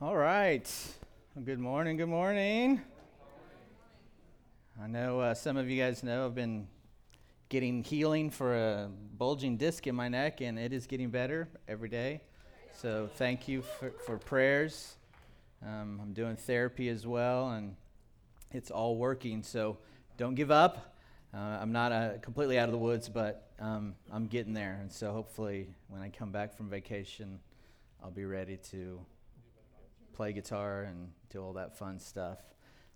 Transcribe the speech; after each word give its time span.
All 0.00 0.16
right. 0.16 0.70
Good 1.44 1.58
morning. 1.58 1.96
Good 1.96 2.08
morning. 2.08 2.80
I 4.80 4.86
know 4.86 5.18
uh, 5.18 5.34
some 5.34 5.56
of 5.56 5.68
you 5.68 5.82
guys 5.82 6.04
know 6.04 6.24
I've 6.24 6.36
been 6.36 6.68
getting 7.48 7.82
healing 7.82 8.30
for 8.30 8.54
a 8.54 8.90
bulging 9.16 9.56
disc 9.56 9.88
in 9.88 9.96
my 9.96 10.08
neck, 10.08 10.40
and 10.40 10.56
it 10.56 10.72
is 10.72 10.86
getting 10.86 11.10
better 11.10 11.48
every 11.66 11.88
day. 11.88 12.20
So 12.76 13.10
thank 13.16 13.48
you 13.48 13.62
for, 13.62 13.90
for 14.06 14.18
prayers. 14.18 14.94
Um, 15.66 15.98
I'm 16.00 16.12
doing 16.12 16.36
therapy 16.36 16.88
as 16.90 17.04
well, 17.04 17.50
and 17.50 17.74
it's 18.52 18.70
all 18.70 18.94
working. 18.94 19.42
So 19.42 19.78
don't 20.16 20.36
give 20.36 20.52
up. 20.52 20.94
Uh, 21.34 21.58
I'm 21.60 21.72
not 21.72 21.90
uh, 21.90 22.18
completely 22.22 22.56
out 22.56 22.68
of 22.68 22.72
the 22.72 22.78
woods, 22.78 23.08
but 23.08 23.50
um, 23.58 23.96
I'm 24.12 24.28
getting 24.28 24.52
there. 24.52 24.78
And 24.80 24.92
so 24.92 25.10
hopefully, 25.10 25.74
when 25.88 26.02
I 26.02 26.08
come 26.08 26.30
back 26.30 26.56
from 26.56 26.70
vacation, 26.70 27.40
I'll 28.00 28.12
be 28.12 28.26
ready 28.26 28.58
to 28.70 29.00
play 30.18 30.32
guitar 30.32 30.82
and 30.82 31.12
do 31.30 31.40
all 31.40 31.52
that 31.52 31.78
fun 31.78 31.96
stuff. 32.00 32.38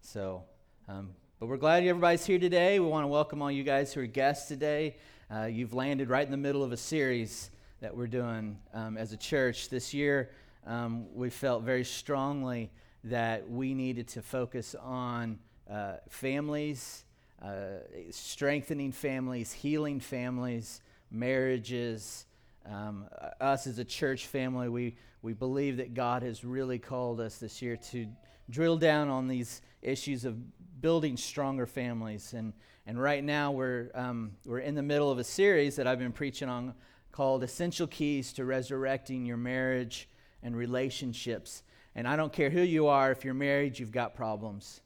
So, 0.01 0.43
um, 0.89 1.11
but 1.39 1.47
we're 1.47 1.57
glad 1.57 1.85
everybody's 1.85 2.27
here 2.27 2.41
today. 2.41 2.81
We 2.81 2.87
want 2.89 3.05
to 3.05 3.09
welcome 3.09 3.41
all 3.41 3.49
you 3.49 3.63
guys 3.63 3.93
who 3.93 4.01
are 4.01 4.07
guests 4.07 4.49
today. 4.49 4.97
Uh, 5.33 5.45
you've 5.45 5.73
landed 5.73 6.11
right 6.11 6.25
in 6.25 6.33
the 6.33 6.37
middle 6.37 6.65
of 6.65 6.73
a 6.73 6.77
series 6.77 7.53
that 7.81 7.97
we're 7.97 8.09
doing 8.09 8.59
um, 8.75 8.97
as 8.97 9.13
a 9.13 9.17
church. 9.17 9.69
This 9.69 9.95
year, 9.95 10.31
um, 10.67 11.15
we 11.15 11.31
felt 11.31 11.63
very 11.63 11.85
strongly 11.85 12.73
that 13.05 13.49
we 13.49 13.73
needed 13.73 14.09
to 14.09 14.21
focus 14.21 14.75
on 14.75 15.39
uh, 15.71 15.99
families, 16.09 17.05
uh, 17.41 17.85
strengthening 18.11 18.91
families, 18.91 19.53
healing 19.53 20.01
families, 20.01 20.83
marriages. 21.09 22.27
Um, 22.71 23.07
us 23.41 23.67
as 23.67 23.79
a 23.79 23.85
church 23.85 24.27
family, 24.27 24.69
we 24.69 24.97
we 25.23 25.33
believe 25.33 25.77
that 25.77 25.95
God 25.95 26.23
has 26.23 26.45
really 26.45 26.81
called 26.81 27.21
us 27.21 27.39
this 27.39 27.63
year 27.63 27.77
to 27.77 28.09
drill 28.51 28.77
down 28.77 29.09
on 29.09 29.29
these 29.29 29.63
issues 29.81 30.25
of 30.25 30.37
building 30.81 31.17
stronger 31.17 31.65
families. 31.65 32.35
And, 32.35 32.53
and 32.87 33.01
right 33.01 33.23
now, 33.23 33.53
we're, 33.53 33.91
um, 33.95 34.33
we're 34.45 34.59
in 34.59 34.75
the 34.75 34.83
middle 34.83 35.13
of 35.13 35.19
a 35.19 35.25
series 35.25 35.77
that 35.77 35.87
I've 35.87 36.01
been 36.01 36.13
preaching 36.13 36.49
on 36.49 36.75
called 37.13 37.45
Essential 37.45 37.87
Keys 37.87 38.33
to 38.35 38.45
Resurrecting 38.45 39.25
Your 39.25 39.37
Marriage 39.37 40.09
and 40.43 40.57
Relationships. 40.57 41.63
And 41.95 42.09
I 42.09 42.17
don't 42.17 42.33
care 42.33 42.51
who 42.51 42.63
you 42.63 42.89
are, 42.89 43.13
if 43.13 43.25
you're 43.25 43.33
married, 43.33 43.79
you've 43.79 43.93
got 43.93 44.17
problems. 44.17 44.81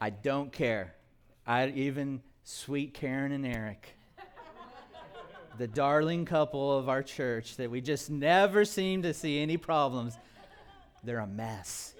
I 0.00 0.10
don't 0.10 0.52
care. 0.52 0.94
I 1.46 1.68
even 1.68 2.20
sweet 2.42 2.92
Karen 2.92 3.32
and 3.32 3.46
Eric 3.46 3.96
the 5.58 5.66
darling 5.66 6.24
couple 6.24 6.76
of 6.76 6.88
our 6.88 7.02
church 7.02 7.56
that 7.56 7.70
we 7.70 7.80
just 7.80 8.10
never 8.10 8.64
seem 8.64 9.02
to 9.02 9.14
see 9.14 9.40
any 9.40 9.56
problems, 9.56 10.16
they're 11.02 11.20
a 11.20 11.26
mess. 11.26 11.94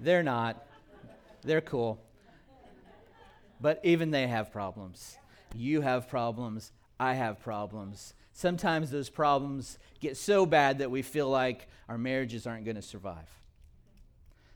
they're 0.00 0.22
not. 0.22 0.64
They're 1.42 1.60
cool. 1.60 1.98
But 3.60 3.80
even 3.82 4.10
they 4.10 4.26
have 4.28 4.52
problems. 4.52 5.16
You 5.56 5.80
have 5.80 6.08
problems. 6.08 6.72
I 7.00 7.14
have 7.14 7.40
problems. 7.40 8.14
Sometimes 8.32 8.90
those 8.90 9.08
problems 9.08 9.78
get 9.98 10.16
so 10.16 10.46
bad 10.46 10.78
that 10.78 10.90
we 10.90 11.02
feel 11.02 11.28
like 11.28 11.66
our 11.88 11.98
marriages 11.98 12.46
aren't 12.46 12.64
going 12.64 12.76
to 12.76 12.82
survive. 12.82 13.28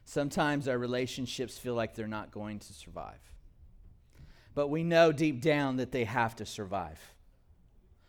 Sometimes 0.04 0.68
our 0.68 0.78
relationships 0.78 1.58
feel 1.58 1.74
like 1.74 1.94
they're 1.94 2.06
not 2.06 2.30
going 2.30 2.60
to 2.60 2.72
survive 2.72 3.31
but 4.54 4.68
we 4.68 4.82
know 4.82 5.12
deep 5.12 5.40
down 5.40 5.76
that 5.76 5.92
they 5.92 6.04
have 6.04 6.36
to 6.36 6.46
survive. 6.46 7.00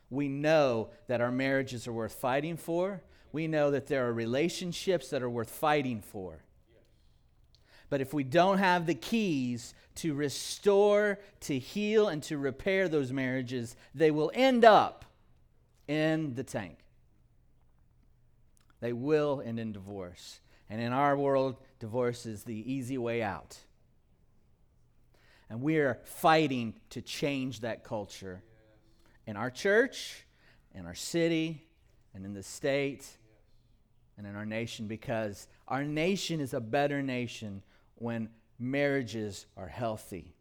We 0.09 0.27
know 0.27 0.89
that 1.08 1.22
our 1.22 1.31
marriages 1.31 1.88
are 1.88 1.94
worth 1.94 2.13
fighting 2.13 2.58
for. 2.58 3.02
We 3.31 3.47
know 3.47 3.72
that 3.72 3.88
there 3.88 4.08
are 4.08 4.13
relationships 4.13 5.09
that 5.09 5.23
are 5.23 5.30
worth 5.30 5.49
fighting 5.49 6.02
for. 6.02 6.44
But 7.89 8.02
if 8.02 8.14
we 8.14 8.23
don't 8.23 8.58
have 8.58 8.86
the 8.86 8.95
keys 8.95 9.73
to 9.95 10.14
restore, 10.14 11.20
to 11.42 11.58
heal, 11.58 12.08
and 12.08 12.21
to 12.23 12.37
repair 12.37 12.87
those 12.87 13.11
marriages, 13.11 13.75
they 13.93 14.11
will 14.11 14.31
end 14.33 14.65
up 14.65 15.05
in 15.87 16.33
the 16.36 16.43
tank. 16.43 16.77
They 18.80 18.93
will 18.93 19.42
end 19.45 19.60
in 19.60 19.71
divorce. 19.71 20.39
And 20.70 20.81
in 20.81 20.92
our 20.92 21.15
world, 21.15 21.58
divorce 21.80 22.25
is 22.25 22.43
the 22.43 22.71
easy 22.71 22.98
way 22.98 23.21
out. 23.21 23.58
And 25.53 25.61
we 25.61 25.77
are 25.77 25.99
fighting 26.03 26.73
to 26.89 27.02
change 27.03 27.59
that 27.59 27.83
culture 27.83 28.41
in 29.27 29.37
our 29.37 29.52
church, 29.52 30.25
in 30.73 30.87
our 30.87 30.95
city, 30.95 31.67
and 32.15 32.25
in 32.25 32.33
the 32.33 32.41
state, 32.41 33.05
and 34.17 34.25
in 34.25 34.36
our 34.36 34.47
nation 34.47 34.87
because 34.87 35.47
our 35.67 35.83
nation 35.83 36.42
is 36.42 36.55
a 36.55 36.59
better 36.59 37.03
nation 37.03 37.61
when 37.93 38.30
marriages 38.58 39.45
are 39.55 39.67
healthy. 39.67 40.33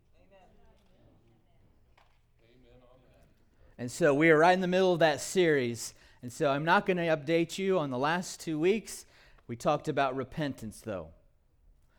And 3.76 3.90
so 3.90 4.14
we 4.14 4.30
are 4.30 4.38
right 4.38 4.54
in 4.54 4.62
the 4.62 4.66
middle 4.66 4.94
of 4.94 5.00
that 5.00 5.20
series. 5.20 5.92
And 6.22 6.32
so 6.32 6.48
I'm 6.48 6.64
not 6.64 6.86
going 6.86 6.96
to 6.96 7.14
update 7.14 7.58
you 7.58 7.78
on 7.78 7.90
the 7.90 7.98
last 7.98 8.40
two 8.40 8.58
weeks. 8.58 9.04
We 9.46 9.56
talked 9.56 9.88
about 9.88 10.16
repentance, 10.16 10.80
though, 10.80 11.08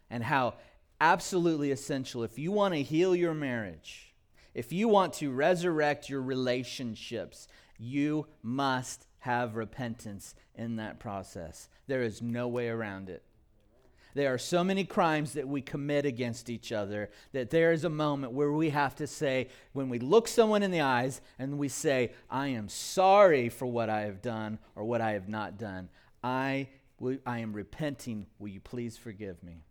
and 0.09 0.23
how 0.23 0.55
absolutely 1.03 1.69
essential. 1.71 2.23
If 2.23 2.39
you 2.39 2.53
want 2.53 2.73
to 2.73 2.81
heal 2.81 3.13
your 3.13 3.33
marriage, 3.33 4.13
if 4.53 4.71
you 4.71 4.87
want 4.87 5.11
to 5.15 5.31
resurrect 5.31 6.09
your 6.09 6.21
relationships, 6.21 7.49
you 7.77 8.25
must 8.41 9.05
have 9.19 9.57
repentance 9.57 10.33
in 10.55 10.77
that 10.77 11.01
process. 11.01 11.67
There 11.87 12.03
is 12.03 12.21
no 12.21 12.47
way 12.47 12.69
around 12.69 13.09
it. 13.09 13.21
There 14.15 14.33
are 14.33 14.37
so 14.37 14.63
many 14.63 14.85
crimes 14.85 15.33
that 15.33 15.47
we 15.47 15.61
commit 15.61 16.05
against 16.05 16.49
each 16.49 16.71
other 16.71 17.09
that 17.33 17.49
there 17.49 17.73
is 17.73 17.83
a 17.83 17.89
moment 17.89 18.31
where 18.31 18.53
we 18.53 18.69
have 18.69 18.95
to 18.97 19.07
say, 19.07 19.49
when 19.73 19.89
we 19.89 19.99
look 19.99 20.29
someone 20.29 20.63
in 20.63 20.71
the 20.71 20.81
eyes 20.81 21.19
and 21.37 21.57
we 21.57 21.67
say, 21.67 22.13
I 22.29 22.47
am 22.49 22.69
sorry 22.69 23.49
for 23.49 23.65
what 23.65 23.89
I 23.89 24.01
have 24.01 24.21
done 24.21 24.57
or 24.75 24.85
what 24.85 25.01
I 25.01 25.11
have 25.11 25.27
not 25.27 25.57
done, 25.57 25.89
I, 26.23 26.69
I 27.25 27.39
am 27.39 27.51
repenting. 27.51 28.27
Will 28.39 28.49
you 28.49 28.61
please 28.61 28.95
forgive 28.95 29.43
me? 29.43 29.65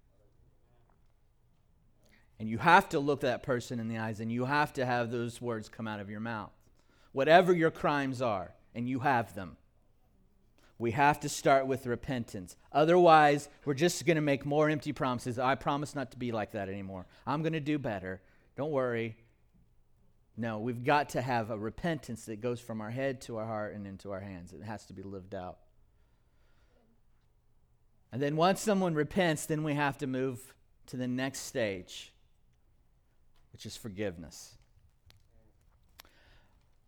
And 2.42 2.50
you 2.50 2.58
have 2.58 2.88
to 2.88 2.98
look 2.98 3.20
that 3.20 3.44
person 3.44 3.78
in 3.78 3.86
the 3.86 3.98
eyes 3.98 4.18
and 4.18 4.32
you 4.32 4.46
have 4.46 4.72
to 4.72 4.84
have 4.84 5.12
those 5.12 5.40
words 5.40 5.68
come 5.68 5.86
out 5.86 6.00
of 6.00 6.10
your 6.10 6.18
mouth. 6.18 6.50
Whatever 7.12 7.52
your 7.52 7.70
crimes 7.70 8.20
are, 8.20 8.52
and 8.74 8.88
you 8.88 8.98
have 8.98 9.36
them. 9.36 9.56
We 10.76 10.90
have 10.90 11.20
to 11.20 11.28
start 11.28 11.68
with 11.68 11.86
repentance. 11.86 12.56
Otherwise, 12.72 13.48
we're 13.64 13.74
just 13.74 14.04
going 14.06 14.16
to 14.16 14.20
make 14.20 14.44
more 14.44 14.68
empty 14.68 14.92
promises. 14.92 15.38
I 15.38 15.54
promise 15.54 15.94
not 15.94 16.10
to 16.10 16.18
be 16.18 16.32
like 16.32 16.50
that 16.50 16.68
anymore. 16.68 17.06
I'm 17.28 17.42
going 17.42 17.52
to 17.52 17.60
do 17.60 17.78
better. 17.78 18.20
Don't 18.56 18.72
worry. 18.72 19.16
No, 20.36 20.58
we've 20.58 20.82
got 20.82 21.10
to 21.10 21.22
have 21.22 21.52
a 21.52 21.56
repentance 21.56 22.24
that 22.24 22.40
goes 22.40 22.60
from 22.60 22.80
our 22.80 22.90
head 22.90 23.20
to 23.20 23.36
our 23.36 23.46
heart 23.46 23.76
and 23.76 23.86
into 23.86 24.10
our 24.10 24.18
hands. 24.18 24.52
It 24.52 24.64
has 24.64 24.84
to 24.86 24.92
be 24.92 25.04
lived 25.04 25.36
out. 25.36 25.58
And 28.10 28.20
then 28.20 28.34
once 28.34 28.60
someone 28.60 28.96
repents, 28.96 29.46
then 29.46 29.62
we 29.62 29.74
have 29.74 29.96
to 29.98 30.08
move 30.08 30.54
to 30.86 30.96
the 30.96 31.06
next 31.06 31.42
stage 31.42 32.12
which 33.52 33.66
is 33.66 33.76
forgiveness. 33.76 34.56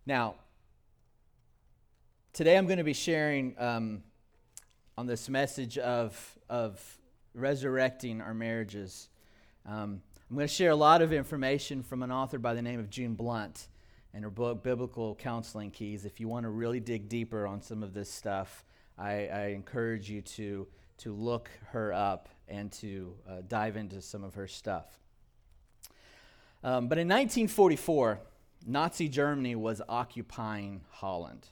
Now, 0.06 0.34
today 2.32 2.58
I'm 2.58 2.66
going 2.66 2.78
to 2.78 2.84
be 2.84 2.92
sharing 2.92 3.54
um, 3.58 4.02
on 4.98 5.06
this 5.06 5.28
message 5.28 5.78
of, 5.78 6.38
of 6.48 6.98
resurrecting 7.34 8.20
our 8.20 8.34
marriages. 8.34 9.08
Um, 9.66 10.02
I'm 10.28 10.36
going 10.36 10.48
to 10.48 10.52
share 10.52 10.70
a 10.70 10.76
lot 10.76 11.02
of 11.02 11.12
information 11.12 11.82
from 11.82 12.02
an 12.02 12.10
author 12.10 12.38
by 12.38 12.54
the 12.54 12.62
name 12.62 12.81
of 12.81 12.91
June 12.91 13.16
Hunt 13.20 13.69
and 14.12 14.25
her 14.25 14.31
book, 14.31 14.62
Biblical 14.62 15.14
Counseling 15.16 15.70
Keys. 15.70 16.04
If 16.04 16.20
you 16.20 16.28
want 16.28 16.44
to 16.44 16.50
really 16.50 16.81
dig 16.81 17.08
deeper 17.08 17.46
on 17.46 17.60
some 17.60 17.82
of 17.82 17.94
this 17.94 18.10
stuff, 18.10 18.64
I, 18.99 19.26
I 19.26 19.46
encourage 19.49 20.08
you 20.10 20.22
to, 20.22 20.67
to 20.99 21.12
look 21.12 21.50
her 21.70 21.93
up 21.93 22.28
and 22.49 22.70
to 22.72 23.14
uh, 23.28 23.32
dive 23.49 23.76
into 23.76 24.00
some 24.00 24.22
of 24.22 24.34
her 24.34 24.46
stuff. 24.46 24.87
Um, 26.64 26.88
but 26.88 26.96
in 26.96 27.06
1944, 27.06 28.20
Nazi 28.66 29.08
Germany 29.08 29.55
was 29.55 29.82
occupying 29.87 30.81
Holland. 30.90 31.49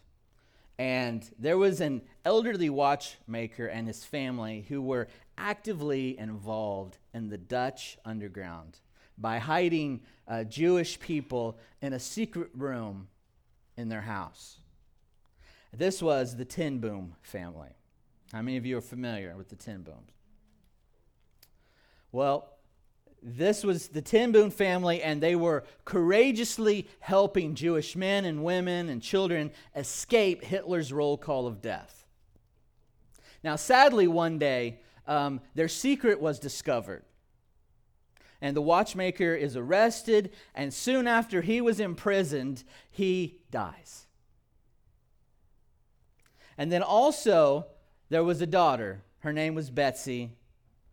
And 0.78 1.22
there 1.38 1.58
was 1.58 1.82
an 1.82 2.00
elderly 2.24 2.70
watchmaker 2.70 3.66
and 3.66 3.86
his 3.86 4.04
family 4.04 4.64
who 4.68 4.80
were 4.80 5.08
actively 5.36 6.18
involved 6.18 6.96
in 7.12 7.28
the 7.28 7.36
Dutch 7.36 7.98
underground 8.06 8.80
by 9.18 9.38
hiding 9.38 10.00
uh, 10.26 10.44
Jewish 10.44 10.98
people 10.98 11.58
in 11.82 11.92
a 11.92 12.00
secret 12.00 12.48
room 12.54 13.08
in 13.76 13.90
their 13.90 14.00
house. 14.00 14.56
This 15.74 16.02
was 16.02 16.36
the 16.36 16.44
Ten 16.46 16.78
Boom 16.78 17.16
family. 17.20 17.76
How 18.32 18.40
many 18.40 18.56
of 18.56 18.64
you 18.64 18.78
are 18.78 18.82
familiar 18.82 19.36
with 19.36 19.50
the 19.50 19.56
Ten 19.56 19.82
Booms? 19.82 20.10
Well, 22.12 22.51
this 23.22 23.62
was 23.62 23.88
the 23.88 24.02
Ten 24.02 24.32
Boom 24.32 24.50
family, 24.50 25.02
and 25.02 25.20
they 25.20 25.36
were 25.36 25.64
courageously 25.84 26.88
helping 27.00 27.54
Jewish 27.54 27.94
men 27.94 28.24
and 28.24 28.42
women 28.42 28.88
and 28.88 29.00
children 29.00 29.52
escape 29.76 30.42
Hitler's 30.42 30.92
roll 30.92 31.16
call 31.16 31.46
of 31.46 31.62
death. 31.62 32.04
Now, 33.44 33.56
sadly, 33.56 34.08
one 34.08 34.38
day, 34.38 34.80
um, 35.06 35.40
their 35.54 35.68
secret 35.68 36.20
was 36.20 36.38
discovered. 36.38 37.04
And 38.40 38.56
the 38.56 38.62
watchmaker 38.62 39.34
is 39.34 39.56
arrested, 39.56 40.32
and 40.54 40.74
soon 40.74 41.06
after 41.06 41.42
he 41.42 41.60
was 41.60 41.78
imprisoned, 41.78 42.64
he 42.90 43.40
dies. 43.52 44.06
And 46.58 46.70
then 46.72 46.82
also, 46.82 47.66
there 48.08 48.24
was 48.24 48.40
a 48.40 48.46
daughter. 48.46 49.02
Her 49.20 49.32
name 49.32 49.54
was 49.54 49.70
Betsie. 49.70 50.32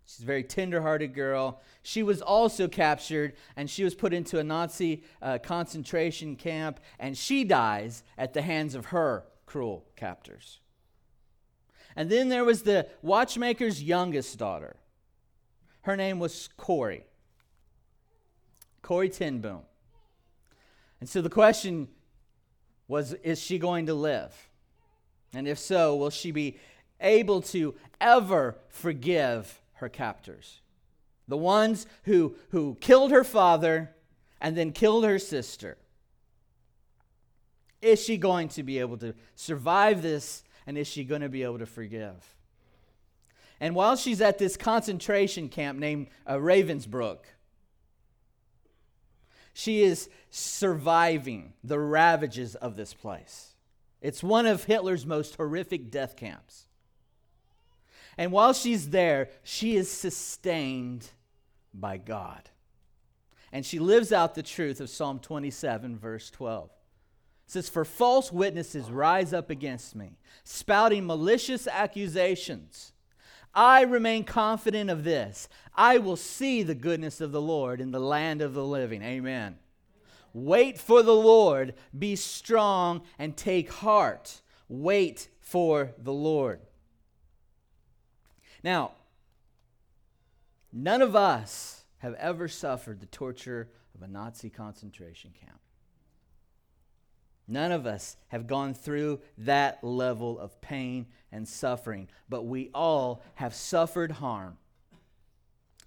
She's 0.09 0.23
a 0.23 0.25
very 0.25 0.43
tender-hearted 0.43 1.13
girl. 1.13 1.61
She 1.83 2.01
was 2.01 2.19
also 2.19 2.67
captured 2.67 3.33
and 3.55 3.69
she 3.69 3.83
was 3.83 3.93
put 3.93 4.11
into 4.11 4.39
a 4.39 4.43
Nazi 4.43 5.03
uh, 5.21 5.37
concentration 5.37 6.35
camp, 6.35 6.79
and 6.97 7.15
she 7.15 7.43
dies 7.43 8.01
at 8.17 8.33
the 8.33 8.41
hands 8.41 8.73
of 8.73 8.87
her 8.87 9.25
cruel 9.45 9.85
captors. 9.95 10.61
And 11.95 12.09
then 12.09 12.29
there 12.29 12.43
was 12.43 12.63
the 12.63 12.87
watchmaker's 13.03 13.83
youngest 13.83 14.39
daughter. 14.39 14.77
Her 15.81 15.95
name 15.95 16.17
was 16.17 16.49
Corrie. 16.57 17.05
Corrie 18.81 19.09
ten 19.09 19.41
Boom. 19.41 19.61
And 20.99 21.07
so 21.07 21.21
the 21.21 21.29
question 21.29 21.87
was 22.87 23.13
is 23.13 23.39
she 23.39 23.59
going 23.59 23.85
to 23.85 23.93
live? 23.93 24.49
And 25.35 25.47
if 25.47 25.59
so, 25.59 25.95
will 25.95 26.09
she 26.09 26.31
be 26.31 26.57
able 26.99 27.43
to 27.43 27.75
ever 28.01 28.55
forgive 28.69 29.61
her 29.79 29.89
captors. 29.89 30.61
The 31.27 31.37
ones 31.37 31.85
who, 32.03 32.35
who 32.49 32.77
killed 32.79 33.11
her 33.11 33.23
father 33.23 33.91
and 34.41 34.55
then 34.55 34.71
killed 34.71 35.05
her 35.05 35.19
sister. 35.19 35.77
Is 37.81 38.03
she 38.03 38.17
going 38.17 38.49
to 38.49 38.63
be 38.63 38.79
able 38.79 38.97
to 38.97 39.13
survive 39.35 40.01
this 40.01 40.43
and 40.65 40.77
is 40.77 40.87
she 40.87 41.03
going 41.03 41.21
to 41.21 41.29
be 41.29 41.43
able 41.43 41.59
to 41.59 41.65
forgive? 41.65 42.35
And 43.59 43.75
while 43.75 43.95
she's 43.95 44.21
at 44.21 44.37
this 44.37 44.55
concentration 44.55 45.49
camp 45.49 45.79
named 45.79 46.07
uh, 46.25 46.35
Ravensbrück, 46.35 47.19
she 49.53 49.83
is 49.83 50.09
surviving 50.29 51.53
the 51.63 51.79
ravages 51.79 52.55
of 52.55 52.77
this 52.77 52.93
place. 52.93 53.55
It's 54.01 54.23
one 54.23 54.45
of 54.45 54.63
Hitler's 54.63 55.05
most 55.05 55.35
horrific 55.35 55.91
death 55.91 56.15
camps. 56.15 56.68
And 58.19 58.33
while 58.33 58.51
she's 58.51 58.89
there, 58.89 59.29
she 59.43 59.77
is 59.77 59.89
sustained 59.89 61.09
by 61.73 61.95
God. 61.95 62.49
And 63.53 63.65
she 63.65 63.79
lives 63.79 64.11
out 64.11 64.35
the 64.35 64.43
truth 64.43 64.81
of 64.81 64.89
Psalm 64.89 65.19
27, 65.19 65.97
verse 65.97 66.29
12. 66.29 66.65
It 66.65 67.51
says, 67.51 67.69
For 67.69 67.85
false 67.85 68.29
witnesses 68.29 68.91
rise 68.91 69.31
up 69.31 69.49
against 69.49 69.95
me, 69.95 70.17
spouting 70.43 71.07
malicious 71.07 71.65
accusations. 71.65 72.91
I 73.55 73.83
remain 73.83 74.25
confident 74.25 74.89
of 74.89 75.05
this. 75.05 75.47
I 75.73 75.97
will 75.99 76.17
see 76.17 76.61
the 76.61 76.75
goodness 76.75 77.21
of 77.21 77.31
the 77.31 77.41
Lord 77.41 77.79
in 77.79 77.91
the 77.91 78.01
land 78.01 78.41
of 78.41 78.53
the 78.53 78.65
living. 78.65 79.01
Amen. 79.01 79.55
Wait 80.33 80.77
for 80.77 81.03
the 81.03 81.15
Lord. 81.15 81.73
Be 81.97 82.17
strong 82.17 83.03
and 83.17 83.37
take 83.37 83.71
heart. 83.71 84.41
Wait 84.67 85.29
for 85.39 85.93
the 85.97 86.11
Lord. 86.11 86.59
Now, 88.63 88.91
none 90.71 91.01
of 91.01 91.15
us 91.15 91.83
have 91.99 92.13
ever 92.15 92.47
suffered 92.47 92.99
the 92.99 93.05
torture 93.05 93.69
of 93.95 94.01
a 94.01 94.07
Nazi 94.07 94.49
concentration 94.49 95.31
camp. 95.39 95.59
None 97.47 97.71
of 97.71 97.87
us 97.87 98.15
have 98.27 98.45
gone 98.45 98.73
through 98.75 99.21
that 99.39 99.83
level 99.83 100.37
of 100.37 100.61
pain 100.61 101.07
and 101.31 101.47
suffering, 101.47 102.07
but 102.29 102.45
we 102.45 102.69
all 102.75 103.23
have 103.35 103.55
suffered 103.55 104.11
harm. 104.11 104.57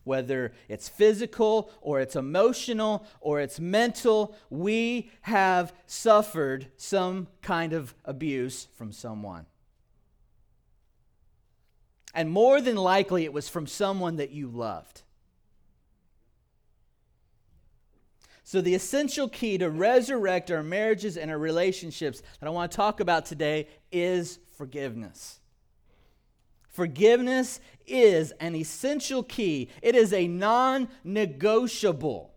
Whether 0.05 0.53
it's 0.69 0.89
physical 0.89 1.71
or 1.81 2.01
it's 2.01 2.17
emotional 2.17 3.07
or 3.21 3.41
it's 3.41 3.61
mental, 3.61 4.35
we 4.51 5.11
have 5.21 5.73
suffered 5.87 6.67
some 6.77 7.29
kind 7.41 7.73
of 7.73 7.95
abuse 8.05 8.67
from 8.77 8.91
someone. 8.91 9.47
And 12.15 12.31
more 12.31 12.61
than 12.61 12.77
likely, 12.77 13.25
it 13.25 13.33
was 13.33 13.49
from 13.49 13.67
someone 13.67 14.17
that 14.17 14.31
you 14.31 14.49
loved. 14.49 15.03
So, 18.45 18.61
the 18.61 18.75
essential 18.75 19.31
key 19.31 19.57
to 19.59 19.71
resurrect 19.71 20.51
our 20.51 20.63
marriages 20.63 21.17
and 21.17 21.31
our 21.31 21.39
relationships 21.39 22.23
that 22.39 22.47
I 22.47 22.51
want 22.51 22.71
to 22.71 22.77
talk 22.77 23.01
about 23.01 23.25
today 23.25 23.67
is 23.91 24.39
forgiveness. 24.57 25.41
Forgiveness 26.69 27.61
is 27.87 28.33
an 28.41 28.55
essential 28.55 29.23
key, 29.23 29.71
it 29.81 29.95
is 29.95 30.13
a 30.13 30.29
non 30.29 30.89
negotiable. 31.03 32.35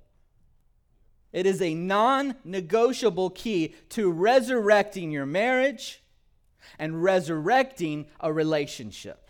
It 1.34 1.46
is 1.46 1.62
a 1.62 1.74
non 1.74 2.36
negotiable 2.46 3.30
key 3.32 3.76
to 3.90 4.10
resurrecting 4.10 5.12
your 5.12 5.26
marriage 5.26 6.02
and 6.80 7.04
resurrecting 7.04 8.06
a 8.22 8.32
relationship 8.32 9.25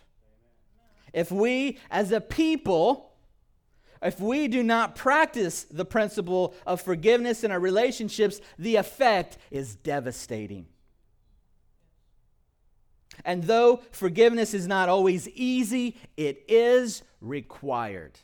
if 1.16 1.32
we 1.32 1.80
as 1.90 2.12
a 2.12 2.22
people, 2.22 3.14
if 4.04 4.20
we 4.20 4.48
do 4.48 4.62
not 4.62 4.96
practice 4.96 5.64
the 5.64 5.86
principle 5.86 6.54
of 6.68 6.82
forgiveness 6.82 7.44
in 7.44 7.50
our 7.52 7.60
relationships, 7.60 8.42
the 8.60 8.76
effect 8.76 9.38
is 9.50 9.76
devastating. 9.76 10.68
And 13.24 13.46
though 13.46 13.82
forgiveness 13.92 14.54
is 14.54 14.68
not 14.68 14.90
always 14.90 15.30
easy, 15.30 15.96
it 16.18 16.44
is 16.50 17.02
required. 17.22 18.20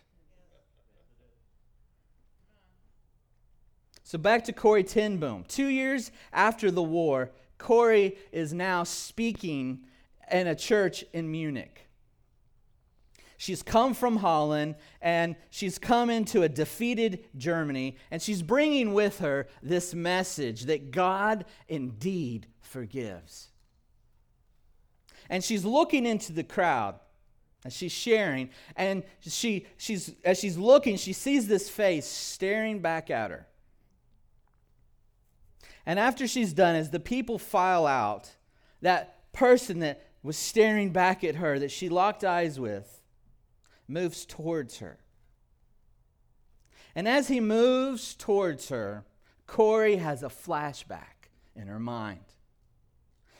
So 4.04 4.18
back 4.18 4.44
to 4.44 4.54
Corrie 4.54 4.84
ten 4.84 5.16
Boom. 5.16 5.46
Two 5.48 5.68
years 5.68 6.12
after 6.34 6.70
the 6.70 6.84
war, 6.84 7.32
Corrie 7.58 8.18
is 8.34 8.52
now 8.52 8.84
speaking 8.84 9.86
in 10.30 10.48
a 10.48 10.56
church 10.56 11.06
in 11.14 11.32
Munich. 11.32 11.88
She's 13.42 13.64
come 13.64 13.96
from 13.96 14.18
Holland 14.18 14.76
and 15.02 15.36
she's 15.50 15.80
come 15.80 16.12
into 16.12 16.44
a 16.44 16.48
defeated 16.48 17.26
Germany, 17.36 17.98
and 18.12 18.22
she's 18.22 18.44
bringing 18.44 18.94
with 18.94 19.18
her 19.18 19.48
this 19.64 19.96
message 19.96 20.66
that 20.66 20.92
God 20.92 21.46
indeed 21.68 22.46
forgives. 22.60 23.48
And 25.28 25.44
she's 25.44 25.66
looking 25.66 26.06
into 26.06 26.34
the 26.34 26.44
crowd 26.44 27.00
and 27.64 27.74
she's 27.74 27.92
sharing, 27.92 28.52
and 28.76 29.02
she, 29.22 29.66
she's, 29.76 30.14
as 30.24 30.38
she's 30.38 30.58
looking, 30.60 30.96
she 30.96 31.12
sees 31.12 31.48
this 31.48 31.68
face 31.68 32.06
staring 32.06 32.78
back 32.78 33.10
at 33.10 33.32
her. 33.32 33.48
And 35.88 35.98
after 35.98 36.28
she's 36.28 36.54
done, 36.54 36.76
as 36.76 36.92
the 36.92 37.00
people 37.00 37.40
file 37.40 37.88
out, 37.88 38.30
that 38.84 39.34
person 39.34 39.80
that 39.80 40.06
was 40.22 40.38
staring 40.38 40.92
back 40.92 41.24
at 41.24 41.38
her, 41.38 41.58
that 41.58 41.72
she 41.72 41.90
locked 41.90 42.24
eyes 42.24 42.60
with, 42.60 43.01
moves 43.92 44.26
towards 44.26 44.80
her. 44.80 45.00
And 46.96 47.08
as 47.08 47.28
he 47.28 47.40
moves 47.40 48.16
towards 48.16 48.70
her, 48.70 49.06
Corrie 49.48 49.98
has 49.98 50.24
a 50.24 50.30
flashback 50.30 51.30
in 51.56 51.68
her 51.68 51.80
mind. 51.80 52.20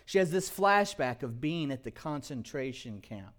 She 0.06 0.18
has 0.18 0.32
this 0.32 0.50
flashback 0.50 1.24
of 1.24 1.40
being 1.40 1.72
at 1.72 1.84
the 1.84 1.92
concentration 1.92 3.02
camp. 3.02 3.34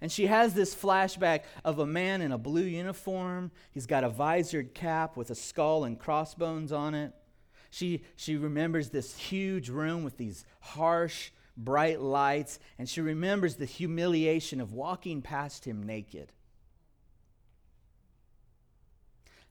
And 0.00 0.12
she 0.12 0.26
has 0.26 0.52
this 0.52 0.74
flashback 0.74 1.44
of 1.64 1.78
a 1.78 1.86
man 1.86 2.20
in 2.20 2.32
a 2.32 2.38
blue 2.38 2.64
uniform. 2.64 3.50
He's 3.70 3.86
got 3.86 4.04
a 4.04 4.10
visored 4.10 4.74
cap 4.74 5.16
with 5.16 5.30
a 5.30 5.34
skull 5.34 5.84
and 5.84 5.98
crossbones 5.98 6.72
on 6.72 6.94
it. 6.94 7.14
She, 7.70 8.02
she 8.16 8.36
remembers 8.36 8.90
this 8.90 9.16
huge 9.16 9.68
room 9.68 10.04
with 10.04 10.16
these 10.16 10.44
harsh, 10.60 11.30
bright 11.56 12.00
lights, 12.00 12.58
and 12.78 12.88
she 12.88 13.00
remembers 13.00 13.56
the 13.56 13.64
humiliation 13.64 14.60
of 14.60 14.72
walking 14.72 15.22
past 15.22 15.64
him 15.64 15.82
naked. 15.82 16.32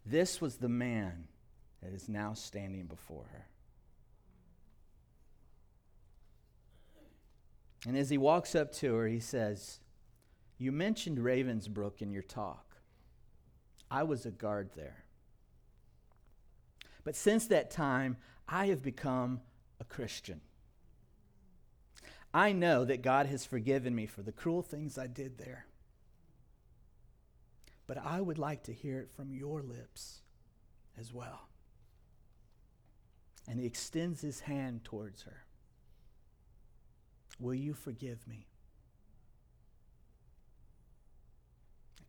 This 0.05 0.41
was 0.41 0.57
the 0.57 0.69
man 0.69 1.27
that 1.81 1.93
is 1.93 2.10
now 2.10 2.33
standing 2.33 2.86
before 2.86 3.25
her. 3.31 3.48
And 7.86 7.98
as 7.98 8.10
he 8.10 8.17
walks 8.17 8.55
up 8.55 8.72
to 8.74 8.93
her, 8.95 9.07
he 9.07 9.19
says, 9.19 9.79
You 10.57 10.72
mentioned 10.72 11.17
Ravensbrück 11.17 12.01
in 12.01 12.12
your 12.12 12.22
talk. 12.22 12.77
I 13.91 14.03
was 14.03 14.25
a 14.25 14.31
guard 14.31 14.72
there. 14.75 15.03
But 17.03 17.15
since 17.15 17.48
that 17.48 17.69
time, 17.69 18.17
I 18.48 18.67
have 18.67 18.81
become 18.81 19.41
a 19.79 19.83
Christian. 19.83 20.41
I 22.34 22.52
know 22.52 22.84
that 22.86 23.02
God 23.04 23.28
has 23.28 23.46
forgiven 23.46 23.94
me 23.96 24.06
for 24.08 24.22
the 24.24 24.32
cruel 24.32 24.62
things 24.63 24.98
I 24.98 25.08
did 25.08 25.38
there. 25.38 25.68
but 27.86 27.98
I 27.98 28.22
would 28.22 28.38
like 28.38 28.63
to 28.63 28.74
hear 28.74 29.00
it 29.00 29.12
from 29.12 29.34
your 29.34 29.62
lips 29.62 30.22
as 30.98 31.13
well. 31.13 31.50
And 33.48 33.60
he 33.60 33.66
extends 33.66 34.22
his 34.22 34.42
hand 34.42 34.84
towards 34.84 35.24
her. 35.24 35.46
Will 37.40 37.54
you 37.54 37.74
forgive 37.74 38.25
me? 38.28 38.48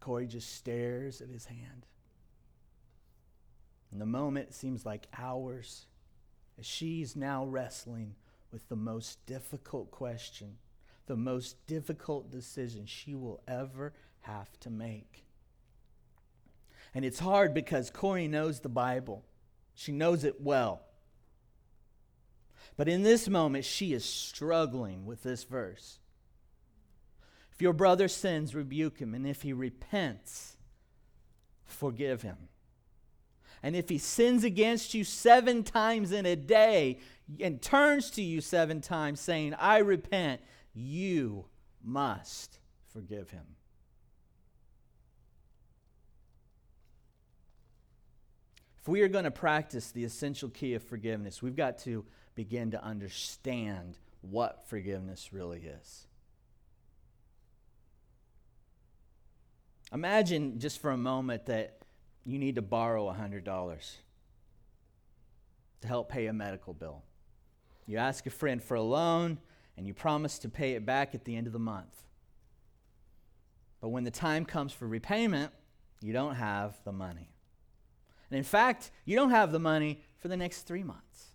Corrie 0.00 0.26
just 0.26 0.54
stares 0.54 1.20
at 1.20 1.28
his 1.28 1.46
hand. 1.46 1.86
And 3.90 4.00
the 4.00 4.06
moment, 4.06 4.54
seems 4.54 4.84
like 4.84 5.08
hours 5.18 5.86
as 6.58 6.66
she's 6.66 7.16
now 7.16 7.44
wrestling 7.44 8.14
with 8.54 8.68
the 8.68 8.76
most 8.76 9.26
difficult 9.26 9.90
question, 9.90 10.58
the 11.06 11.16
most 11.16 11.56
difficult 11.66 12.30
decision 12.30 12.86
she 12.86 13.12
will 13.12 13.42
ever 13.48 13.92
have 14.20 14.48
to 14.60 14.70
make. 14.70 15.24
And 16.94 17.04
it's 17.04 17.18
hard 17.18 17.52
because 17.52 17.90
Corrie 17.90 18.28
knows 18.28 18.60
the 18.60 18.68
Bible, 18.68 19.24
she 19.74 19.90
knows 19.90 20.22
it 20.22 20.40
well. 20.40 20.82
But 22.76 22.88
in 22.88 23.02
this 23.02 23.28
moment, 23.28 23.64
she 23.64 23.92
is 23.92 24.04
struggling 24.04 25.04
with 25.04 25.24
this 25.24 25.42
verse. 25.42 25.98
If 27.52 27.60
your 27.60 27.72
brother 27.72 28.06
sins, 28.06 28.54
rebuke 28.54 29.00
him, 29.00 29.14
and 29.14 29.26
if 29.26 29.42
he 29.42 29.52
repents, 29.52 30.56
forgive 31.64 32.22
him. 32.22 32.36
And 33.64 33.74
if 33.74 33.88
he 33.88 33.98
sins 33.98 34.44
against 34.44 34.92
you 34.92 35.04
seven 35.04 35.64
times 35.64 36.12
in 36.12 36.26
a 36.26 36.36
day 36.36 36.98
and 37.40 37.60
turns 37.60 38.10
to 38.12 38.22
you 38.22 38.40
seven 38.40 38.80
times 38.80 39.20
saying, 39.20 39.54
I 39.54 39.78
repent, 39.78 40.40
you 40.74 41.46
must 41.82 42.58
forgive 42.92 43.30
him. 43.30 43.44
If 48.80 48.88
we 48.88 49.00
are 49.00 49.08
going 49.08 49.24
to 49.24 49.30
practice 49.30 49.90
the 49.92 50.04
essential 50.04 50.50
key 50.50 50.74
of 50.74 50.82
forgiveness, 50.82 51.40
we've 51.42 51.56
got 51.56 51.78
to 51.80 52.04
begin 52.34 52.72
to 52.72 52.84
understand 52.84 53.98
what 54.20 54.68
forgiveness 54.68 55.32
really 55.32 55.60
is. 55.60 56.06
Imagine 59.92 60.58
just 60.58 60.82
for 60.82 60.90
a 60.90 60.96
moment 60.98 61.46
that 61.46 61.78
you 62.24 62.38
need 62.38 62.56
to 62.56 62.62
borrow 62.62 63.10
$100 63.10 63.96
to 65.80 65.88
help 65.88 66.08
pay 66.10 66.26
a 66.26 66.32
medical 66.32 66.74
bill. 66.74 67.02
You 67.86 67.98
ask 67.98 68.26
a 68.26 68.30
friend 68.30 68.62
for 68.62 68.76
a 68.76 68.82
loan 68.82 69.38
and 69.76 69.86
you 69.86 69.94
promise 69.94 70.38
to 70.40 70.48
pay 70.48 70.72
it 70.72 70.86
back 70.86 71.14
at 71.14 71.24
the 71.24 71.36
end 71.36 71.46
of 71.46 71.52
the 71.52 71.58
month. 71.58 72.04
But 73.80 73.88
when 73.88 74.04
the 74.04 74.10
time 74.10 74.44
comes 74.44 74.72
for 74.72 74.88
repayment, 74.88 75.52
you 76.00 76.12
don't 76.12 76.36
have 76.36 76.78
the 76.84 76.92
money. 76.92 77.30
And 78.30 78.38
in 78.38 78.44
fact, 78.44 78.90
you 79.04 79.16
don't 79.16 79.30
have 79.30 79.52
the 79.52 79.58
money 79.58 80.00
for 80.18 80.28
the 80.28 80.36
next 80.36 80.62
three 80.62 80.82
months. 80.82 81.34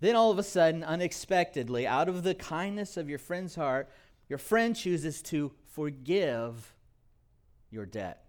Then 0.00 0.14
all 0.14 0.30
of 0.30 0.38
a 0.38 0.42
sudden, 0.42 0.84
unexpectedly, 0.84 1.86
out 1.86 2.08
of 2.08 2.22
the 2.22 2.34
kindness 2.34 2.96
of 2.96 3.08
your 3.08 3.18
friend's 3.18 3.54
heart, 3.54 3.88
your 4.28 4.38
friend 4.38 4.76
chooses 4.76 5.22
to 5.22 5.52
forgive 5.66 6.74
your 7.70 7.86
debt. 7.86 8.24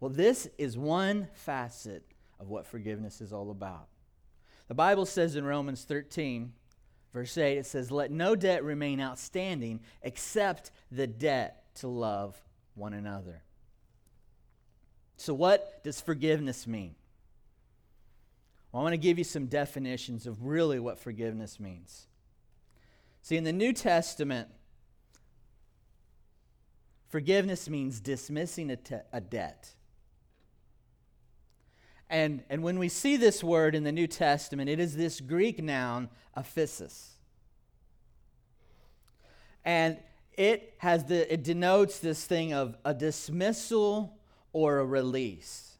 Well, 0.00 0.10
this 0.10 0.48
is 0.56 0.78
one 0.78 1.28
facet 1.34 2.04
of 2.38 2.48
what 2.48 2.66
forgiveness 2.66 3.20
is 3.20 3.32
all 3.32 3.50
about. 3.50 3.88
The 4.68 4.74
Bible 4.74 5.06
says 5.06 5.36
in 5.36 5.44
Romans 5.44 5.84
13, 5.84 6.52
verse 7.12 7.38
8, 7.38 7.58
it 7.58 7.66
says, 7.66 7.90
Let 7.90 8.10
no 8.10 8.34
debt 8.34 8.64
remain 8.64 9.00
outstanding 9.00 9.80
except 10.02 10.70
the 10.90 11.06
debt 11.06 11.64
to 11.76 11.88
love 11.88 12.40
one 12.74 12.92
another. 12.92 13.42
So, 15.16 15.32
what 15.32 15.82
does 15.82 16.00
forgiveness 16.00 16.66
mean? 16.66 16.94
Well, 18.70 18.80
I 18.80 18.84
want 18.84 18.92
to 18.92 18.98
give 18.98 19.18
you 19.18 19.24
some 19.24 19.46
definitions 19.46 20.26
of 20.26 20.44
really 20.44 20.78
what 20.78 20.98
forgiveness 20.98 21.58
means. 21.58 22.06
See, 23.22 23.36
in 23.36 23.44
the 23.44 23.52
New 23.52 23.72
Testament, 23.72 24.48
forgiveness 27.08 27.68
means 27.68 28.00
dismissing 28.00 28.70
a, 28.70 28.76
te- 28.76 28.96
a 29.12 29.20
debt. 29.20 29.74
And, 32.08 32.42
and 32.48 32.62
when 32.62 32.78
we 32.78 32.88
see 32.88 33.16
this 33.16 33.42
word 33.42 33.74
in 33.74 33.84
the 33.84 33.92
New 33.92 34.06
Testament, 34.06 34.70
it 34.70 34.78
is 34.78 34.96
this 34.96 35.20
Greek 35.20 35.62
noun, 35.62 36.08
aphesis. 36.36 37.10
And 39.64 39.98
it 40.36 40.74
has 40.78 41.04
the 41.04 41.32
it 41.32 41.42
denotes 41.42 41.98
this 41.98 42.24
thing 42.24 42.52
of 42.52 42.76
a 42.84 42.94
dismissal 42.94 44.16
or 44.52 44.78
a 44.78 44.84
release. 44.84 45.78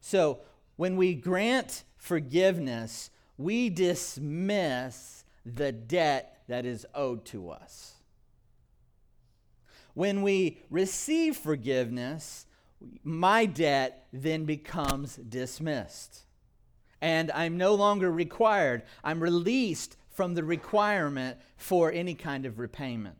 So 0.00 0.40
when 0.76 0.96
we 0.96 1.14
grant 1.14 1.84
forgiveness, 1.96 3.10
we 3.38 3.70
dismiss 3.70 5.24
the 5.44 5.72
debt 5.72 6.42
that 6.48 6.66
is 6.66 6.86
owed 6.94 7.24
to 7.26 7.50
us. 7.50 7.94
When 9.94 10.22
we 10.22 10.60
receive 10.68 11.36
forgiveness, 11.36 12.46
my 13.02 13.46
debt 13.46 14.06
then 14.12 14.44
becomes 14.44 15.16
dismissed. 15.16 16.22
And 17.00 17.30
I'm 17.30 17.56
no 17.56 17.74
longer 17.74 18.10
required. 18.10 18.82
I'm 19.04 19.22
released 19.22 19.96
from 20.10 20.34
the 20.34 20.44
requirement 20.44 21.38
for 21.56 21.92
any 21.92 22.14
kind 22.14 22.46
of 22.46 22.58
repayment. 22.58 23.16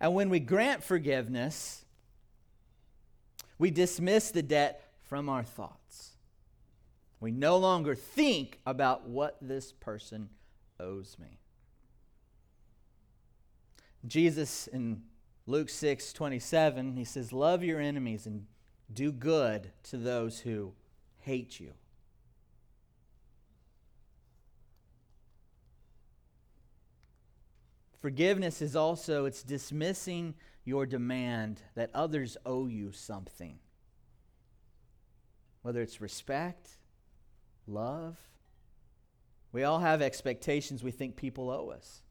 And 0.00 0.14
when 0.14 0.28
we 0.28 0.40
grant 0.40 0.82
forgiveness, 0.82 1.84
we 3.58 3.70
dismiss 3.70 4.30
the 4.30 4.42
debt 4.42 4.92
from 5.02 5.28
our 5.28 5.42
thoughts. 5.42 6.10
We 7.20 7.30
no 7.30 7.56
longer 7.56 7.94
think 7.94 8.60
about 8.66 9.08
what 9.08 9.38
this 9.40 9.72
person 9.72 10.28
owes 10.78 11.16
me. 11.18 11.38
Jesus 14.06 14.66
in 14.66 15.02
Luke 15.46 15.68
6 15.68 16.12
27, 16.12 16.96
he 16.96 17.04
says, 17.04 17.32
Love 17.32 17.62
your 17.62 17.80
enemies 17.80 18.26
and 18.26 18.46
do 18.92 19.12
good 19.12 19.70
to 19.84 19.96
those 19.96 20.40
who 20.40 20.72
hate 21.18 21.60
you. 21.60 21.72
Forgiveness 28.00 28.60
is 28.60 28.76
also 28.76 29.24
it's 29.24 29.42
dismissing 29.42 30.34
your 30.64 30.86
demand 30.86 31.62
that 31.74 31.90
others 31.94 32.36
owe 32.44 32.66
you 32.66 32.92
something. 32.92 33.58
Whether 35.62 35.80
it's 35.80 36.00
respect, 36.02 36.68
love, 37.66 38.18
we 39.52 39.64
all 39.64 39.78
have 39.78 40.02
expectations 40.02 40.82
we 40.82 40.90
think 40.90 41.16
people 41.16 41.48
owe 41.48 41.70
us. 41.70 42.03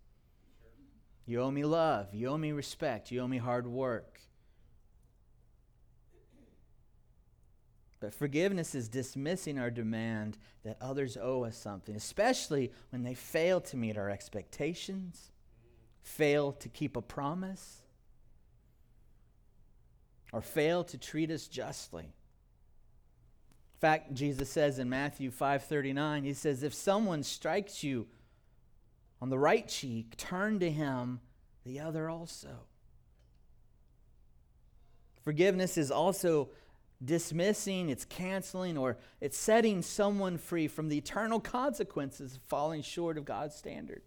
You 1.26 1.42
owe 1.42 1.52
me 1.52 1.64
love. 1.64 2.14
You 2.14 2.28
owe 2.28 2.38
me 2.38 2.52
respect. 2.52 3.12
You 3.12 3.22
owe 3.22 3.28
me 3.28 3.38
hard 3.38 3.68
work. 3.68 4.20
But 8.00 8.14
forgiveness 8.14 8.76
is 8.76 8.90
dismissing 8.90 9.58
our 9.58 9.70
demand 9.70 10.38
that 10.66 10.76
others 10.82 11.16
owe 11.16 11.46
us 11.46 11.56
something, 11.56 11.96
especially 11.96 12.74
when 12.90 13.04
they 13.04 13.14
fail 13.14 13.62
to 13.62 13.78
meet 13.78 13.98
our 13.98 14.10
expectations, 14.10 15.32
fail 16.02 16.52
to 16.52 16.68
keep 16.68 16.98
a 16.98 17.02
promise, 17.02 17.82
or 20.34 20.42
fail 20.42 20.84
to 20.84 20.98
treat 20.98 21.32
us 21.32 21.48
justly. 21.48 22.04
In 22.04 23.80
fact, 23.80 24.14
Jesus 24.14 24.50
says 24.50 24.80
in 24.80 24.90
Matthew 24.90 25.32
5:39, 25.32 26.26
he 26.26 26.34
says 26.34 26.62
if 26.62 26.74
someone 26.74 27.24
strikes 27.24 27.86
you 27.86 28.08
on 29.24 29.30
the 29.30 29.40
right 29.40 29.70
cheek, 29.70 30.18
turn 30.18 30.60
to 30.60 30.70
him 30.70 31.22
the 31.66 31.80
other 31.80 32.10
also. 32.10 32.50
Forgiveness 35.24 35.78
is 35.78 35.90
also 35.92 36.50
dismissing, 37.02 37.88
it's 37.88 38.04
canceling, 38.04 38.78
or 38.78 38.98
it's 39.22 39.38
setting 39.38 39.82
someone 39.82 40.38
free 40.38 40.68
from 40.68 40.90
the 40.90 40.98
eternal 40.98 41.40
consequences 41.40 42.36
of 42.36 42.42
falling 42.42 42.82
short 42.82 43.18
of 43.18 43.24
God's 43.24 43.56
standard. 43.56 44.02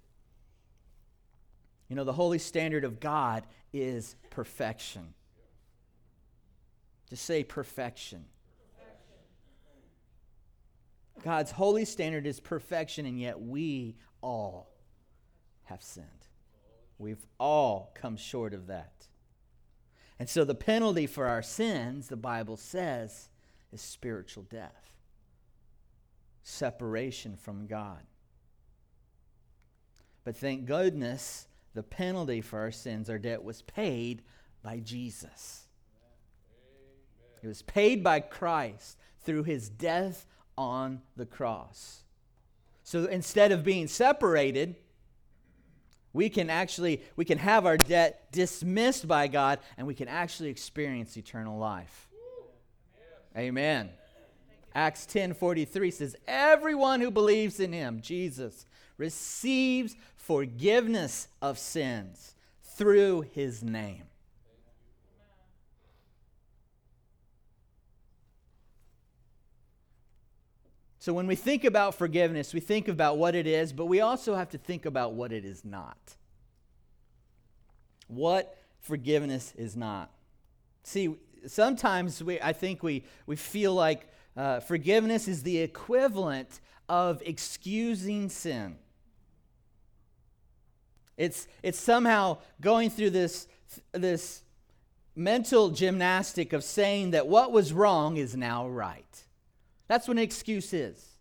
You 1.89 1.97
know, 1.97 2.05
the 2.05 2.13
holy 2.13 2.39
standard 2.39 2.85
of 2.85 3.01
God 3.01 3.47
is 3.73 4.17
perfection. 4.29 5.15
Just 7.09 7.25
say 7.25 7.43
perfection. 7.43 8.27
perfection. 8.77 9.15
God's 11.25 11.53
holy 11.53 11.87
standard 11.87 12.27
is 12.27 12.39
perfection, 12.39 13.07
and 13.07 13.19
yet 13.19 13.41
we 13.41 13.97
all 14.21 14.76
have 15.67 15.83
sinned. 15.83 16.07
We've 16.99 17.25
all 17.39 17.93
come 17.95 18.17
short 18.17 18.55
of 18.55 18.67
that. 18.67 19.07
And 20.19 20.29
so 20.29 20.45
the 20.45 20.55
penalty 20.55 21.07
for 21.07 21.27
our 21.27 21.43
sins, 21.43 22.09
the 22.09 22.17
Bible 22.17 22.57
says, 22.57 23.29
is 23.73 23.83
spiritual 23.83 24.45
death, 24.45 24.91
separation 26.43 27.37
from 27.37 27.67
God. 27.67 28.01
But 30.25 30.37
thank 30.37 30.65
goodness 30.65 31.47
the 31.75 31.83
penalty 31.83 32.41
for 32.41 32.61
our 32.61 32.73
sins, 32.73 33.11
our 33.11 33.19
debt 33.19 33.45
was 33.45 33.63
paid 33.63 34.23
by 34.63 34.79
Jesus. 34.79 35.67
It 37.43 37.47
was 37.47 37.63
paid 37.63 38.03
by 38.03 38.21
Christ 38.21 38.97
through 39.21 39.43
his 39.43 39.69
death 39.69 40.27
on 40.57 41.03
the 41.17 41.27
cross. 41.27 42.03
So 42.83 43.05
instead 43.05 43.53
of 43.53 43.63
being 43.63 43.87
separated, 43.89 44.77
we 46.17 46.31
can 46.31 46.49
actually 46.49 47.03
we 47.15 47.27
can 47.27 47.37
have 47.37 47.67
our 47.67 47.77
debt 47.77 48.33
dismissed 48.33 49.07
by 49.07 49.29
God 49.29 49.59
and 49.77 49.87
we 49.87 49.95
can 49.95 50.09
actually 50.09 50.49
experience 50.49 51.15
eternal 51.17 51.59
life. 51.59 52.09
Amen. 53.37 53.91
Acts 54.75 55.07
10:43 55.07 55.93
says 55.93 56.17
everyone 56.27 57.03
who 57.03 57.11
believes 57.11 57.61
in 57.61 57.73
him, 57.73 58.01
Jesus, 58.01 58.65
receives 58.97 59.95
forgiveness 60.17 61.29
of 61.43 61.59
sins 61.59 62.35
through 62.63 63.27
his 63.33 63.63
name. 63.63 64.05
So 71.07 71.13
when 71.13 71.29
we 71.29 71.37
think 71.37 71.63
about 71.63 71.95
forgiveness, 71.95 72.53
we 72.53 72.59
think 72.59 72.89
about 72.89 73.17
what 73.17 73.37
it 73.37 73.47
is, 73.47 73.73
but 73.73 73.87
we 73.87 74.01
also 74.01 74.35
have 74.35 74.49
to 74.49 74.59
think 74.59 74.87
about 74.87 75.13
what 75.13 75.31
it 75.31 75.45
is 75.45 75.65
not. 75.65 76.17
What 78.09 78.59
forgiveness 78.81 79.55
is 79.57 79.77
not. 79.77 80.11
See, 80.83 81.15
sometimes 81.47 82.25
we, 82.25 82.41
I 82.41 82.53
think 82.53 82.83
we, 82.83 83.05
we 83.25 83.37
feel 83.37 83.73
like 83.73 84.09
uh, 84.37 84.59
forgiveness 84.59 85.29
is 85.29 85.45
the 85.45 85.59
equivalent 85.59 86.59
of 86.89 87.23
excusing 87.25 88.29
sin. 88.29 88.75
It's, 91.17 91.47
it's 91.63 91.79
somehow 91.79 92.39
going 92.61 92.91
through 92.91 93.11
this, 93.11 93.47
this 93.93 94.43
mental 95.15 95.71
gymnastic 95.71 96.53
of 96.53 96.65
saying 96.65 97.13
that 97.13 97.29
what 97.29 97.53
was 97.53 97.73
wrong 97.73 98.17
is 98.17 98.35
now 98.35 98.67
right. 98.67 99.26
That's 99.89 100.09
what 100.09 100.17
an 100.17 100.23
excuse 100.23 100.73
is. 100.73 101.17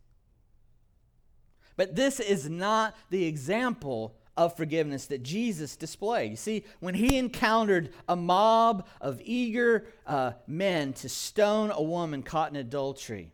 But 1.77 1.95
this 1.95 2.19
is 2.19 2.50
not 2.50 2.95
the 3.10 3.25
example 3.25 4.15
of 4.38 4.55
forgiveness 4.57 5.07
that 5.07 5.24
Jesus 5.24 5.75
displayed. 5.75 6.31
You 6.31 6.38
see, 6.38 6.63
when 6.79 6.95
he 6.95 7.17
encountered 7.17 7.93
a 8.07 8.15
mob 8.15 8.88
of 9.00 9.22
eager 9.24 9.88
uh, 10.05 10.34
men 10.48 10.93
to 10.93 11.10
stone 11.10 11.72
a 11.72 11.81
woman 11.81 12.24
caught 12.24 12.50
in 12.50 12.55
adultery, 12.55 13.31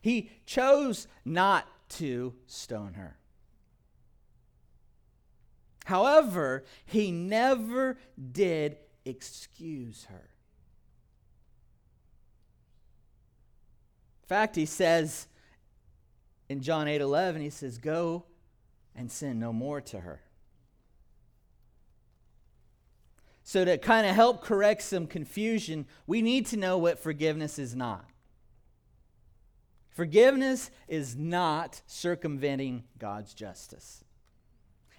he 0.00 0.30
chose 0.46 1.06
not 1.24 1.66
to 1.90 2.34
stone 2.46 2.94
her. 2.94 3.16
However, 5.84 6.64
he 6.84 7.10
never 7.10 7.98
did 8.32 8.76
excuse 9.04 10.06
her. 10.08 10.31
Fact, 14.32 14.56
he 14.56 14.64
says 14.64 15.26
in 16.48 16.62
John 16.62 16.88
8 16.88 17.02
11, 17.02 17.42
he 17.42 17.50
says, 17.50 17.76
Go 17.76 18.24
and 18.96 19.12
sin 19.12 19.38
no 19.38 19.52
more 19.52 19.82
to 19.82 20.00
her. 20.00 20.22
So, 23.44 23.64
to 23.66 23.76
kind 23.76 24.06
of 24.06 24.14
help 24.14 24.42
correct 24.42 24.82
some 24.82 25.06
confusion, 25.06 25.84
we 26.06 26.22
need 26.22 26.46
to 26.46 26.56
know 26.56 26.78
what 26.78 26.98
forgiveness 26.98 27.58
is 27.58 27.76
not. 27.76 28.08
Forgiveness 29.90 30.70
is 30.88 31.14
not 31.14 31.82
circumventing 31.86 32.84
God's 32.98 33.34
justice. 33.34 34.02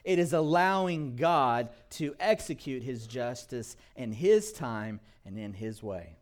It 0.03 0.19
is 0.19 0.33
allowing 0.33 1.15
God 1.15 1.69
to 1.91 2.13
execute 2.19 2.83
his 2.83 3.07
justice 3.07 3.75
in 3.95 4.11
his 4.11 4.53
time 4.53 4.99
and 5.25 5.39
in 5.39 5.53
his 5.53 5.81
way. 5.81 6.17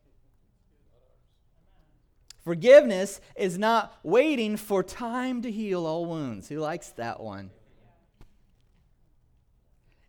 Forgiveness 2.44 3.22
is 3.36 3.58
not 3.58 4.00
waiting 4.04 4.58
for 4.58 4.82
time 4.84 5.42
to 5.44 5.52
heal 5.52 5.86
all 5.86 6.06
wounds. 6.06 6.50
Who 6.50 6.60
likes 6.60 6.90
that 6.92 7.20
one? 7.20 7.52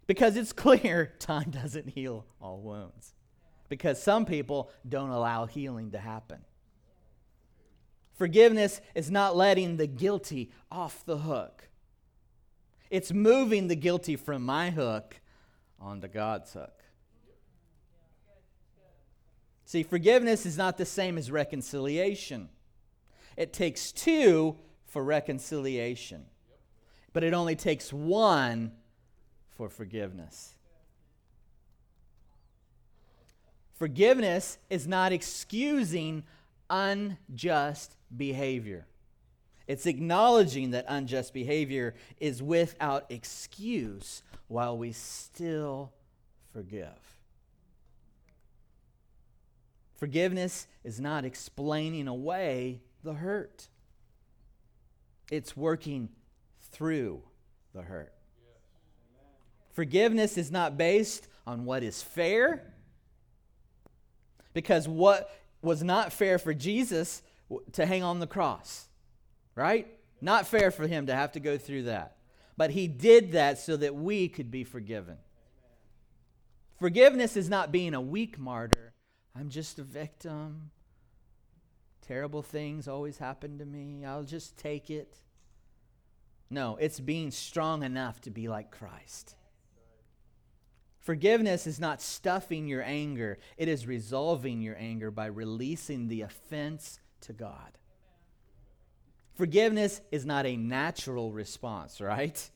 Because 0.07 0.37
it's 0.37 0.53
clear 0.55 1.13
time 1.19 1.51
doesn't 1.51 1.91
heal 1.91 2.25
all 2.41 2.61
wounds. 2.61 3.15
Because 3.69 4.03
some 4.03 4.25
people 4.25 4.71
don't 4.89 5.11
allow 5.11 5.47
healing 5.47 5.91
to 5.93 5.99
happen. 5.99 6.41
Forgiveness 8.15 8.81
is 8.95 9.11
not 9.11 9.37
letting 9.37 9.77
the 9.77 9.87
guilty 9.87 10.51
off 10.71 11.05
the 11.05 11.19
hook, 11.19 11.69
it's 12.91 13.13
moving 13.13 13.69
the 13.69 13.77
guilty 13.77 14.17
from 14.17 14.43
my 14.43 14.71
hook 14.71 15.21
onto 15.81 16.09
God's 16.09 16.53
hook. 16.53 16.82
See, 19.73 19.85
forgiveness 19.85 20.45
is 20.45 20.59
not 20.59 20.77
the 20.77 20.85
same 20.85 21.17
as 21.17 21.31
reconciliation. 21.31 22.51
It 23.39 23.55
takes 23.55 23.91
two 23.91 24.59
for 24.85 25.03
reconciliation, 25.03 26.27
but 27.15 27.25
it 27.25 27.33
only 27.33 27.57
takes 27.57 27.91
one 27.91 28.73
for 29.57 29.71
forgiveness. 29.71 30.57
Forgiveness 33.73 34.59
is 34.69 34.87
not 34.87 35.11
excusing 35.11 36.25
unjust 36.69 37.97
behavior. 38.15 38.87
It's 39.67 39.87
acknowledging 39.87 40.73
that 40.73 40.85
unjust 40.87 41.33
behavior 41.33 41.95
is 42.21 42.43
without 42.43 43.07
excuse 43.11 44.23
while 44.49 44.77
we 44.77 44.93
still 44.93 45.95
forgive. 46.53 47.22
Forgiveness 50.03 50.67
is 50.83 50.99
not 50.99 51.25
explaining 51.25 52.09
away 52.09 52.81
the 53.05 53.13
hurt, 53.13 53.69
it's 55.31 55.57
working 55.57 56.09
through 56.73 57.23
the 57.73 57.83
hurt. 57.83 58.13
Forgiveness 59.75 60.37
is 60.37 60.51
not 60.51 60.77
based 60.77 61.29
on 61.47 61.65
what 61.65 61.85
is 61.85 62.03
fair, 62.03 62.75
because 64.53 64.89
what 64.89 65.31
was 65.63 65.85
not 65.85 66.13
fair 66.13 66.37
for 66.37 66.53
Jesus 66.53 67.23
to 67.71 67.87
hang 67.87 68.03
on 68.03 68.19
the 68.19 68.27
cross, 68.27 68.89
right? 69.55 69.87
Not 70.21 70.49
fair 70.49 70.73
for 70.73 70.89
him 70.89 71.07
to 71.07 71.15
have 71.15 71.31
to 71.31 71.39
go 71.39 71.57
through 71.57 71.85
that. 71.85 72.17
But 72.57 72.73
he 72.73 72.89
did 72.89 73.31
that 73.33 73.61
so 73.61 73.77
that 73.77 73.95
we 73.95 74.29
could 74.29 74.51
be 74.51 74.65
forgiven. 74.65 75.19
Forgiveness 76.81 77.37
is 77.37 77.49
not 77.49 77.71
being 77.71 77.95
a 77.95 78.01
weak 78.01 78.37
martyr, 78.37 78.92
I'm 79.37 79.49
just 79.49 79.79
a 79.79 79.83
victim. 79.83 80.71
Terrible 82.07 82.43
things 82.43 82.89
always 82.89 83.19
happen 83.19 83.59
to 83.59 83.65
me. 83.65 84.05
I'll 84.05 84.25
just 84.25 84.57
take 84.57 84.91
it. 84.91 85.17
No, 86.51 86.77
it's 86.81 87.01
being 87.01 87.31
strong 87.31 87.83
enough 87.83 88.21
to 88.23 88.31
be 88.31 88.49
like 88.49 88.71
Christ. 88.71 89.37
Forgiveness 90.99 91.67
is 91.67 91.81
not 91.81 92.01
stuffing 92.01 92.69
your 92.69 92.83
anger, 92.83 93.39
it 93.57 93.69
is 93.69 93.87
resolving 93.87 94.61
your 94.61 94.77
anger 94.79 95.11
by 95.11 95.27
releasing 95.27 96.09
the 96.09 96.23
offense 96.23 97.01
to 97.23 97.33
God. 97.33 97.79
Forgiveness 99.35 100.01
is 100.13 100.25
not 100.25 100.47
a 100.47 100.57
natural 100.57 101.33
response, 101.33 102.01
right? 102.01 102.51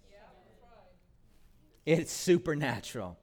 It's 1.85 2.13
supernatural. 2.13 3.19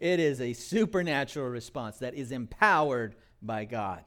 It 0.00 0.20
is 0.20 0.40
a 0.40 0.52
supernatural 0.52 1.48
response 1.48 1.98
that 1.98 2.14
is 2.14 2.32
empowered 2.32 3.16
by 3.42 3.64
God. 3.64 4.04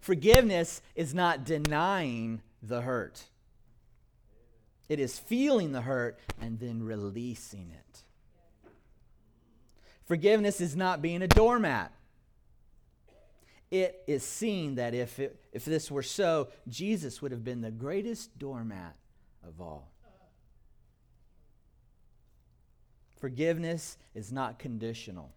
Forgiveness 0.00 0.82
is 0.94 1.14
not 1.14 1.44
denying 1.44 2.42
the 2.62 2.82
hurt, 2.82 3.24
it 4.88 4.98
is 4.98 5.18
feeling 5.18 5.72
the 5.72 5.82
hurt 5.82 6.18
and 6.40 6.58
then 6.58 6.82
releasing 6.82 7.70
it. 7.70 8.02
Forgiveness 10.04 10.60
is 10.60 10.76
not 10.76 11.00
being 11.00 11.22
a 11.22 11.28
doormat. 11.28 11.92
It 13.70 14.02
is 14.06 14.22
seeing 14.22 14.74
that 14.74 14.92
if, 14.92 15.18
it, 15.18 15.40
if 15.52 15.64
this 15.64 15.90
were 15.90 16.02
so, 16.02 16.48
Jesus 16.68 17.22
would 17.22 17.32
have 17.32 17.42
been 17.42 17.62
the 17.62 17.70
greatest 17.70 18.38
doormat 18.38 18.96
of 19.46 19.62
all. 19.62 19.91
Forgiveness 23.22 23.98
is 24.16 24.32
not 24.32 24.58
conditional, 24.58 25.30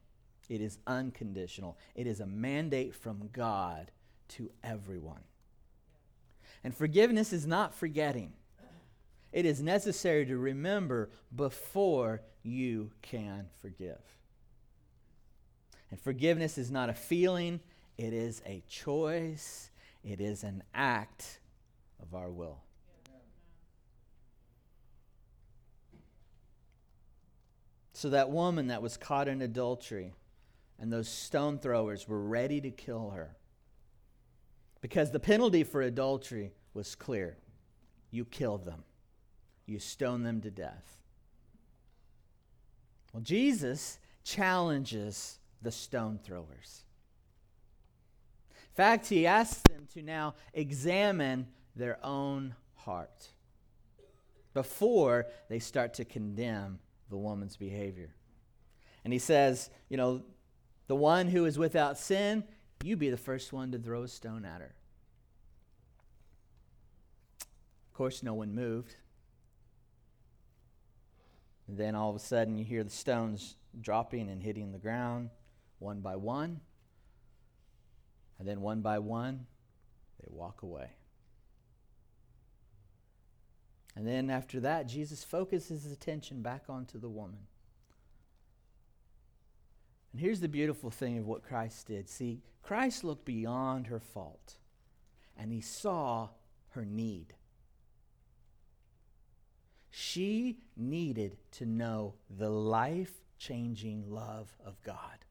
it 0.50 0.60
is 0.60 0.80
unconditional. 0.88 1.78
It 1.94 2.08
is 2.08 2.20
a 2.20 2.26
mandate 2.26 2.96
from 2.96 3.30
God 3.32 3.92
to 4.30 4.50
everyone. 4.64 5.22
And 6.64 6.76
forgiveness 6.76 7.32
is 7.32 7.46
not 7.46 7.76
forgetting, 7.76 8.34
it 9.32 9.46
is 9.46 9.62
necessary 9.62 10.26
to 10.26 10.36
remember 10.36 11.12
before 11.36 12.24
you 12.42 12.90
can 13.04 13.50
forgive. 13.62 14.02
And 15.92 16.02
forgiveness 16.02 16.58
is 16.58 16.72
not 16.72 16.90
a 16.90 16.96
feeling, 16.96 17.60
it 18.00 18.14
is 18.14 18.42
a 18.48 18.64
choice, 18.68 19.70
it 20.04 20.20
is 20.20 20.44
an 20.44 20.64
act 20.74 21.40
of 22.02 22.16
our 22.16 22.32
will. 22.32 22.65
So 27.96 28.10
that 28.10 28.30
woman 28.30 28.68
that 28.68 28.82
was 28.82 28.98
caught 28.98 29.30
in 29.30 29.42
adultery 29.42 30.14
and 30.78 30.92
those 30.92 31.08
stone 31.08 31.60
throwers 31.60 32.10
were 32.10 32.20
ready 32.20 32.60
to 32.60 32.70
kill 32.70 33.12
her. 33.12 33.38
Because 34.82 35.12
the 35.12 35.20
penalty 35.20 35.64
for 35.64 35.82
adultery 35.82 36.52
was 36.74 36.94
clear 36.94 37.38
you 38.12 38.26
killed 38.26 38.66
them, 38.66 38.84
you 39.66 39.80
stone 39.80 40.24
them 40.24 40.42
to 40.42 40.52
death. 40.52 40.98
Well, 43.14 43.24
Jesus 43.24 43.98
challenges 44.26 45.40
the 45.62 45.72
stone 45.72 46.20
throwers. 46.22 46.84
In 48.52 48.76
fact, 48.76 49.08
he 49.08 49.26
asks 49.26 49.62
them 49.70 49.88
to 49.94 50.02
now 50.02 50.36
examine 50.54 51.48
their 51.78 51.98
own 52.04 52.56
heart 52.74 53.30
before 54.54 55.28
they 55.48 55.60
start 55.60 55.94
to 55.94 56.04
condemn 56.04 56.80
the 57.10 57.18
woman's 57.18 57.58
behavior. 57.58 58.14
And 59.04 59.14
he 59.14 59.20
says, 59.20 59.70
you 59.90 59.98
know, 59.98 60.24
the 60.88 60.96
one 60.96 61.28
who 61.28 61.46
is 61.46 61.58
without 61.58 61.98
sin, 61.98 62.44
you 62.84 62.96
be 62.96 63.10
the 63.10 63.18
first 63.18 63.54
one 63.54 63.72
to 63.72 63.80
throw 63.80 64.04
a 64.04 64.08
stone 64.08 64.46
at 64.46 64.62
her. 64.62 64.76
Of 67.40 67.94
course, 67.94 68.24
no 68.24 68.34
one 68.34 68.54
moved. 68.54 68.96
And 71.68 71.78
then 71.78 71.96
all 71.96 72.10
of 72.10 72.16
a 72.16 72.20
sudden, 72.20 72.58
you 72.58 72.66
hear 72.66 72.84
the 72.84 72.90
stones 72.90 73.56
dropping 73.80 74.30
and 74.30 74.42
hitting 74.42 74.72
the 74.72 74.78
ground 74.78 75.30
one 75.80 76.02
by 76.02 76.16
one. 76.16 76.62
And 78.40 78.48
then 78.48 78.62
one 78.62 78.82
by 78.82 79.00
one, 79.00 79.46
they 80.20 80.28
walk 80.30 80.62
away. 80.62 80.90
And 83.96 84.06
then 84.06 84.30
after 84.30 84.60
that, 84.62 84.88
Jesus 84.88 85.24
focuses 85.24 85.84
his 85.84 85.92
attention 85.92 86.42
back 86.42 86.64
onto 86.68 87.00
the 87.00 87.10
woman. 87.10 87.48
And 90.12 90.22
here's 90.22 90.40
the 90.40 90.48
beautiful 90.48 90.90
thing 90.90 91.18
of 91.18 91.28
what 91.28 91.44
Christ 91.44 91.88
did. 91.88 92.10
See, 92.10 92.42
Christ 92.62 93.04
looked 93.04 93.26
beyond 93.26 93.88
her 93.88 94.00
fault 94.00 94.56
and 95.38 95.52
he 95.52 95.62
saw 95.62 96.30
her 96.70 96.86
need. 96.86 97.34
She 99.92 100.58
needed 100.76 101.38
to 101.54 101.66
know 101.66 102.16
the 102.30 102.50
life 102.50 103.14
changing 103.38 104.10
love 104.10 104.54
of 104.66 104.82
God. 104.84 105.26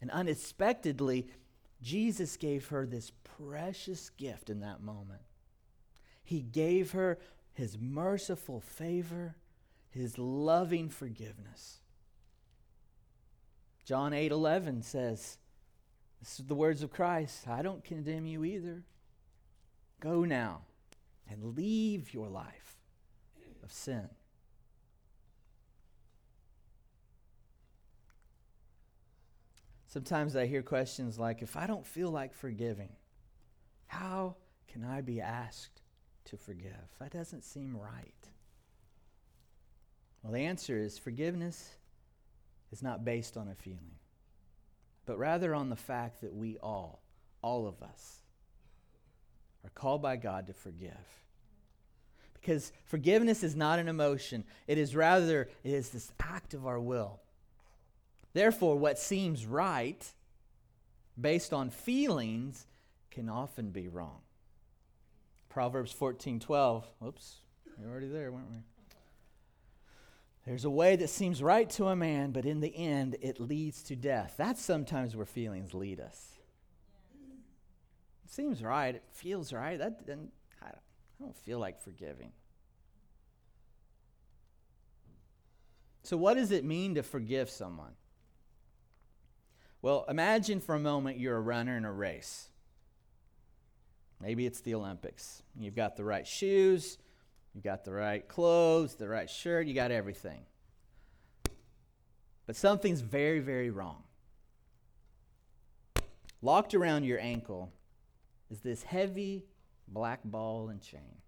And 0.00 0.10
unexpectedly, 0.10 1.28
Jesus 1.82 2.36
gave 2.36 2.68
her 2.68 2.86
this 2.86 3.12
precious 3.24 4.10
gift 4.10 4.50
in 4.50 4.60
that 4.60 4.82
moment. 4.82 5.20
He 6.32 6.40
gave 6.40 6.92
her 6.92 7.18
his 7.52 7.76
merciful 7.78 8.62
favor, 8.62 9.34
his 9.90 10.16
loving 10.16 10.88
forgiveness. 10.88 11.80
John 13.84 14.14
8 14.14 14.32
11 14.32 14.80
says, 14.80 15.36
This 16.20 16.40
is 16.40 16.46
the 16.46 16.54
words 16.54 16.82
of 16.82 16.90
Christ 16.90 17.46
I 17.46 17.60
don't 17.60 17.84
condemn 17.84 18.24
you 18.24 18.46
either. 18.46 18.82
Go 20.00 20.24
now 20.24 20.62
and 21.30 21.54
leave 21.54 22.14
your 22.14 22.28
life 22.30 22.78
of 23.62 23.70
sin. 23.70 24.08
Sometimes 29.86 30.34
I 30.34 30.46
hear 30.46 30.62
questions 30.62 31.18
like 31.18 31.42
if 31.42 31.58
I 31.58 31.66
don't 31.66 31.86
feel 31.86 32.08
like 32.08 32.32
forgiving, 32.32 32.94
how 33.86 34.36
can 34.66 34.82
I 34.82 35.02
be 35.02 35.20
asked 35.20 35.81
to 36.26 36.36
forgive? 36.36 36.72
That 36.98 37.12
doesn't 37.12 37.44
seem 37.44 37.76
right. 37.76 38.12
Well, 40.22 40.32
the 40.32 40.40
answer 40.40 40.78
is 40.78 40.98
forgiveness 40.98 41.70
is 42.70 42.82
not 42.82 43.04
based 43.04 43.36
on 43.36 43.48
a 43.48 43.54
feeling, 43.54 43.96
but 45.04 45.18
rather 45.18 45.54
on 45.54 45.68
the 45.68 45.76
fact 45.76 46.20
that 46.20 46.34
we 46.34 46.56
all, 46.58 47.02
all 47.42 47.66
of 47.66 47.82
us, 47.82 48.20
are 49.64 49.70
called 49.70 50.02
by 50.02 50.16
God 50.16 50.46
to 50.46 50.52
forgive. 50.52 50.92
Because 52.34 52.72
forgiveness 52.84 53.42
is 53.44 53.54
not 53.54 53.78
an 53.78 53.88
emotion, 53.88 54.44
it 54.66 54.78
is 54.78 54.96
rather 54.96 55.48
it 55.62 55.72
is 55.72 55.90
this 55.90 56.12
act 56.18 56.54
of 56.54 56.66
our 56.66 56.80
will. 56.80 57.20
Therefore, 58.32 58.76
what 58.76 58.98
seems 58.98 59.46
right 59.46 60.04
based 61.20 61.52
on 61.52 61.70
feelings 61.70 62.66
can 63.10 63.28
often 63.28 63.70
be 63.70 63.88
wrong. 63.88 64.22
Proverbs 65.52 65.92
14:12. 65.92 66.86
Oops, 67.06 67.36
we're 67.76 67.90
already 67.90 68.08
there, 68.08 68.32
weren't 68.32 68.50
we? 68.50 68.62
There's 70.46 70.64
a 70.64 70.70
way 70.70 70.96
that 70.96 71.10
seems 71.10 71.42
right 71.42 71.68
to 71.70 71.88
a 71.88 71.94
man, 71.94 72.32
but 72.32 72.46
in 72.46 72.60
the 72.60 72.74
end 72.74 73.18
it 73.20 73.38
leads 73.38 73.82
to 73.84 73.94
death. 73.94 74.32
That's 74.38 74.62
sometimes 74.62 75.14
where 75.14 75.26
feelings 75.26 75.74
lead 75.74 76.00
us 76.00 76.38
It 78.24 78.30
seems 78.30 78.62
right. 78.62 78.94
It 78.94 79.04
feels 79.12 79.52
right. 79.52 79.78
That 79.78 80.00
I 80.62 80.70
don't 81.20 81.36
feel 81.36 81.58
like 81.58 81.82
forgiving. 81.82 82.32
So, 86.02 86.16
what 86.16 86.34
does 86.34 86.50
it 86.50 86.64
mean 86.64 86.94
to 86.94 87.02
forgive 87.02 87.50
someone? 87.50 87.92
Well, 89.82 90.06
imagine 90.08 90.60
for 90.60 90.74
a 90.74 90.80
moment 90.80 91.18
you're 91.18 91.36
a 91.36 91.40
runner 91.40 91.76
in 91.76 91.84
a 91.84 91.92
race. 91.92 92.48
Maybe 94.22 94.46
it's 94.46 94.60
the 94.60 94.76
Olympics. 94.76 95.42
You've 95.58 95.74
got 95.74 95.96
the 95.96 96.04
right 96.04 96.26
shoes, 96.26 96.96
you've 97.54 97.64
got 97.64 97.84
the 97.84 97.92
right 97.92 98.26
clothes, 98.28 98.94
the 98.94 99.08
right 99.08 99.28
shirt, 99.28 99.66
you 99.66 99.74
got 99.74 99.90
everything. 99.90 100.42
But 102.46 102.54
something's 102.54 103.00
very, 103.00 103.40
very 103.40 103.70
wrong. 103.70 104.04
Locked 106.40 106.74
around 106.74 107.04
your 107.04 107.20
ankle 107.20 107.72
is 108.48 108.60
this 108.60 108.84
heavy 108.84 109.44
black 109.88 110.20
ball 110.24 110.68
and 110.68 110.80
chain. 110.80 111.18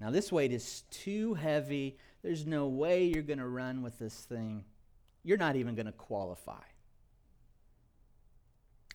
Now, 0.00 0.10
this 0.10 0.32
weight 0.32 0.52
is 0.52 0.82
too 0.90 1.34
heavy. 1.34 1.98
There's 2.22 2.46
no 2.46 2.66
way 2.66 3.04
you're 3.04 3.22
going 3.22 3.38
to 3.38 3.46
run 3.46 3.82
with 3.82 3.98
this 3.98 4.14
thing. 4.14 4.64
You're 5.22 5.38
not 5.38 5.56
even 5.56 5.74
going 5.74 5.86
to 5.86 5.92
qualify. 5.92 6.62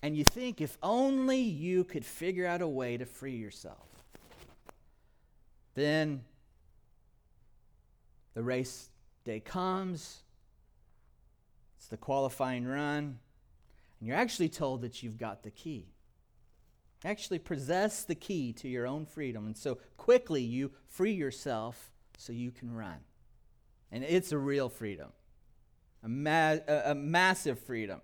And 0.05 0.15
you 0.15 0.23
think 0.23 0.61
if 0.61 0.77
only 0.83 1.41
you 1.41 1.83
could 1.83 2.05
figure 2.05 2.45
out 2.45 2.61
a 2.61 2.67
way 2.67 2.95
to 2.95 3.07
free 3.07 3.37
yourself. 3.37 3.87
Then 5.73 6.21
the 8.35 8.43
race 8.43 8.89
day 9.23 9.39
comes, 9.39 10.21
it's 11.79 11.87
the 11.87 11.97
qualifying 11.97 12.67
run, 12.67 13.17
and 13.99 14.07
you're 14.07 14.15
actually 14.15 14.49
told 14.49 14.81
that 14.81 15.01
you've 15.01 15.17
got 15.17 15.41
the 15.41 15.49
key 15.49 15.87
actually 17.03 17.39
possess 17.39 18.03
the 18.03 18.13
key 18.15 18.53
to 18.53 18.67
your 18.67 18.85
own 18.85 19.07
freedom. 19.07 19.47
And 19.47 19.57
so 19.57 19.79
quickly 19.97 20.43
you 20.43 20.71
free 20.87 21.13
yourself 21.13 21.91
so 22.19 22.31
you 22.31 22.51
can 22.51 22.71
run. 22.71 22.99
And 23.91 24.03
it's 24.03 24.31
a 24.31 24.37
real 24.37 24.69
freedom, 24.69 25.09
a, 26.03 26.09
ma- 26.09 26.57
a, 26.67 26.93
massive 26.93 27.59
freedom. 27.59 28.01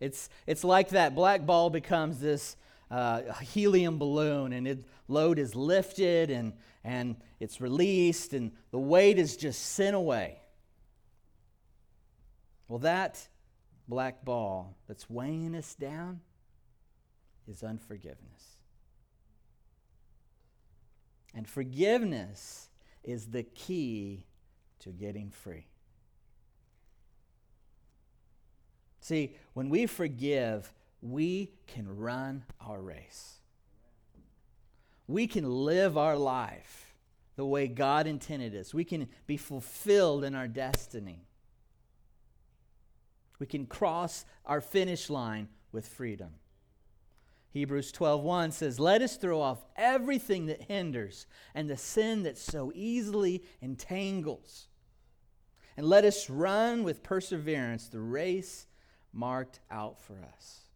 It's, 0.00 0.28
it's 0.46 0.64
like 0.64 0.90
that 0.90 1.14
black 1.14 1.46
ball 1.46 1.70
becomes 1.70 2.18
this 2.18 2.56
uh, 2.90 3.20
helium 3.34 3.98
balloon, 3.98 4.52
and 4.52 4.66
its 4.66 4.84
load 5.06 5.38
is 5.38 5.54
lifted 5.54 6.30
and, 6.30 6.54
and 6.82 7.16
it's 7.38 7.60
released, 7.60 8.32
and 8.32 8.52
the 8.70 8.78
weight 8.78 9.18
is 9.18 9.36
just 9.36 9.62
sent 9.62 9.94
away. 9.94 10.40
Well, 12.66 12.80
that 12.80 13.28
black 13.86 14.24
ball 14.24 14.76
that's 14.88 15.10
weighing 15.10 15.54
us 15.54 15.74
down 15.74 16.20
is 17.46 17.62
unforgiveness. 17.62 18.56
And 21.34 21.48
forgiveness 21.48 22.70
is 23.04 23.26
the 23.26 23.42
key 23.42 24.26
to 24.80 24.90
getting 24.90 25.30
free. 25.30 25.69
See, 29.00 29.34
when 29.54 29.68
we 29.68 29.86
forgive, 29.86 30.72
we 31.02 31.52
can 31.66 31.96
run 31.96 32.44
our 32.60 32.80
race. 32.80 33.38
We 35.06 35.26
can 35.26 35.50
live 35.50 35.96
our 35.96 36.16
life 36.16 36.94
the 37.36 37.46
way 37.46 37.66
God 37.66 38.06
intended 38.06 38.54
us. 38.54 38.74
We 38.74 38.84
can 38.84 39.08
be 39.26 39.36
fulfilled 39.36 40.24
in 40.24 40.34
our 40.34 40.46
destiny. 40.46 41.24
We 43.38 43.46
can 43.46 43.66
cross 43.66 44.26
our 44.44 44.60
finish 44.60 45.08
line 45.08 45.48
with 45.72 45.88
freedom. 45.88 46.34
Hebrews 47.52 47.90
12:1 47.90 48.52
says, 48.52 48.78
"Let 48.78 49.02
us 49.02 49.16
throw 49.16 49.40
off 49.40 49.64
everything 49.74 50.46
that 50.46 50.64
hinders 50.64 51.26
and 51.54 51.68
the 51.68 51.76
sin 51.76 52.22
that 52.22 52.38
so 52.38 52.70
easily 52.74 53.42
entangles, 53.60 54.68
and 55.76 55.86
let 55.86 56.04
us 56.04 56.30
run 56.30 56.84
with 56.84 57.02
perseverance 57.02 57.88
the 57.88 58.00
race 58.00 58.66
marked 59.12 59.60
out 59.70 60.00
for 60.00 60.18
us." 60.22 60.66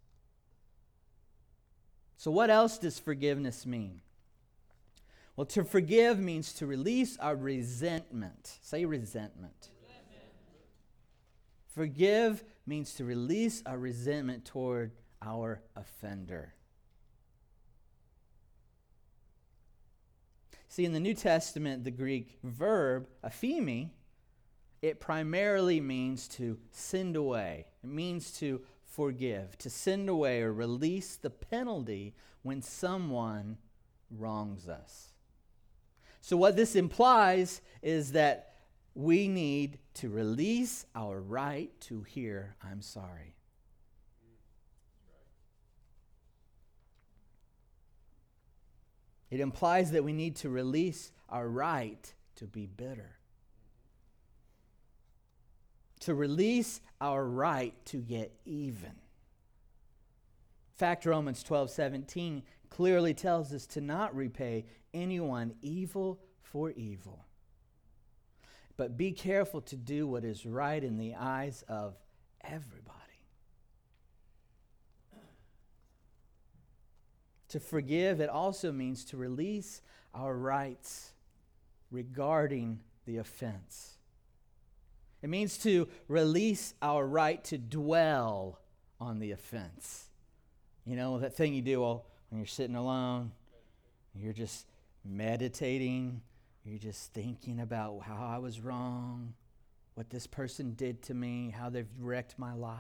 So 2.17 2.31
what 2.31 2.51
else 2.51 2.79
does 2.79 2.99
forgiveness 2.99 3.67
mean? 3.67 4.01
Well, 5.37 5.47
to 5.47 5.65
forgive 5.65 6.19
means 6.19 6.53
to 6.55 6.67
release 6.67 7.17
our 7.19 7.37
resentment. 7.37 8.59
Say 8.63 8.85
resentment. 8.85 9.71
Forgive 11.67 12.45
means 12.67 12.95
to 12.95 13.05
release 13.05 13.63
our 13.67 13.77
resentment 13.77 14.45
toward 14.45 14.93
our 15.21 15.61
offender. 15.75 16.55
See, 20.69 20.85
in 20.85 20.93
the 20.93 21.01
New 21.01 21.15
Testament, 21.15 21.85
the 21.85 21.91
Greek 21.91 22.39
verb, 22.43 23.09
aphemi, 23.25 23.91
it 24.85 25.01
primarily 25.01 25.81
means 25.81 26.29
to 26.29 26.59
send 26.71 27.17
away. 27.17 27.65
It 27.83 27.89
means 27.89 28.33
to 28.33 28.61
forgive, 28.85 29.57
to 29.59 29.71
send 29.71 30.11
away 30.11 30.43
or 30.43 30.53
release 30.53 31.17
the 31.17 31.31
penalty 31.31 32.15
when 32.43 32.61
someone 32.61 33.57
wrongs 34.11 34.69
us. 34.69 35.15
So, 36.21 36.37
what 36.37 36.57
this 36.57 36.77
implies 36.77 37.63
is 37.83 38.13
that 38.13 38.57
we 38.95 39.27
need 39.27 39.79
to 39.95 40.11
release 40.11 40.85
our 40.95 41.19
right 41.19 41.71
to 41.81 42.03
hear, 42.03 42.55
I'm 42.63 42.83
sorry. 42.83 43.37
It 49.31 49.41
implies 49.41 49.93
that 49.93 50.05
we 50.05 50.13
need 50.13 50.37
to 50.37 50.51
release 50.51 51.11
our 51.31 51.49
right 51.49 52.13
to 52.37 52.45
be 52.45 52.67
bitter. 52.67 53.17
To 56.05 56.15
release 56.15 56.83
our 57.01 57.25
right 57.25 57.75
to 57.87 57.97
get 57.97 58.31
even. 58.45 58.91
In 58.91 60.77
fact, 60.77 61.07
Romans 61.07 61.43
12 61.43 61.71
17 61.71 62.43
clearly 62.69 63.15
tells 63.15 63.55
us 63.55 63.65
to 63.69 63.81
not 63.81 64.15
repay 64.15 64.67
anyone 64.93 65.55
evil 65.63 66.21
for 66.43 66.73
evil. 66.73 67.25
But 68.77 68.99
be 68.99 69.13
careful 69.13 69.63
to 69.63 69.77
do 69.77 70.07
what 70.07 70.25
is 70.25 70.45
right 70.45 70.83
in 70.83 70.99
the 70.99 71.15
eyes 71.15 71.65
of 71.69 71.95
everybody. 72.43 73.01
To 77.49 77.61
forgive, 77.61 78.21
it 78.21 78.29
also 78.29 78.73
means 78.73 79.07
to 79.07 79.17
release 79.17 79.81
our 80.13 80.37
rights 80.37 81.15
regarding 81.91 82.81
the 83.07 83.17
offense. 83.19 83.97
It 85.25 85.31
means 85.31 85.57
to 85.61 85.89
release 86.07 86.75
our 86.83 87.07
right 87.07 87.43
to 87.45 87.57
dwell 87.57 88.61
on 89.01 89.21
the 89.21 89.31
offense. 89.31 90.11
You 90.85 90.97
know, 90.97 91.19
that 91.19 91.35
thing 91.35 91.55
you 91.55 91.63
do 91.63 91.81
when 91.81 92.03
you're 92.37 92.47
sitting 92.47 92.77
alone, 92.77 93.33
you're 94.15 94.35
just 94.35 94.67
meditating, 95.03 96.21
you're 96.63 96.79
just 96.79 97.15
thinking 97.15 97.59
about 97.59 98.03
how 98.03 98.23
I 98.23 98.37
was 98.37 98.61
wrong, 98.61 99.33
what 99.95 100.11
this 100.11 100.27
person 100.27 100.75
did 100.75 101.01
to 101.05 101.15
me, 101.15 101.55
how 101.57 101.71
they've 101.71 101.89
wrecked 101.99 102.39
my 102.39 102.53
life. 102.53 102.77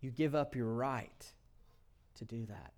You 0.00 0.12
give 0.12 0.36
up 0.36 0.54
your 0.54 0.68
right 0.68 1.32
to 2.14 2.24
do 2.24 2.46
that. 2.46 2.74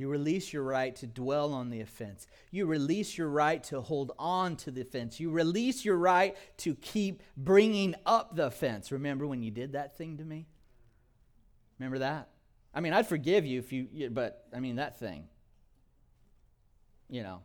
You 0.00 0.08
release 0.08 0.50
your 0.50 0.62
right 0.62 0.96
to 0.96 1.06
dwell 1.06 1.52
on 1.52 1.68
the 1.68 1.82
offense. 1.82 2.26
You 2.50 2.64
release 2.64 3.18
your 3.18 3.28
right 3.28 3.62
to 3.64 3.82
hold 3.82 4.12
on 4.18 4.56
to 4.56 4.70
the 4.70 4.80
offense. 4.80 5.20
You 5.20 5.30
release 5.30 5.84
your 5.84 5.98
right 5.98 6.34
to 6.56 6.74
keep 6.74 7.22
bringing 7.36 7.94
up 8.06 8.34
the 8.34 8.46
offense. 8.46 8.90
Remember 8.90 9.26
when 9.26 9.42
you 9.42 9.50
did 9.50 9.72
that 9.72 9.98
thing 9.98 10.16
to 10.16 10.24
me? 10.24 10.46
Remember 11.78 11.98
that? 11.98 12.30
I 12.72 12.80
mean, 12.80 12.94
I'd 12.94 13.08
forgive 13.08 13.44
you 13.44 13.58
if 13.58 13.74
you, 13.74 14.08
but 14.10 14.46
I 14.56 14.60
mean, 14.60 14.76
that 14.76 14.98
thing. 14.98 15.28
You 17.10 17.22
know. 17.22 17.42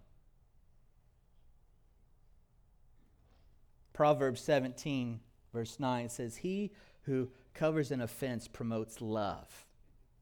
Proverbs 3.92 4.40
17, 4.40 5.20
verse 5.52 5.78
9 5.78 6.08
says, 6.08 6.38
He 6.38 6.72
who 7.02 7.32
covers 7.54 7.92
an 7.92 8.00
offense 8.00 8.48
promotes 8.48 9.02
love. 9.02 9.66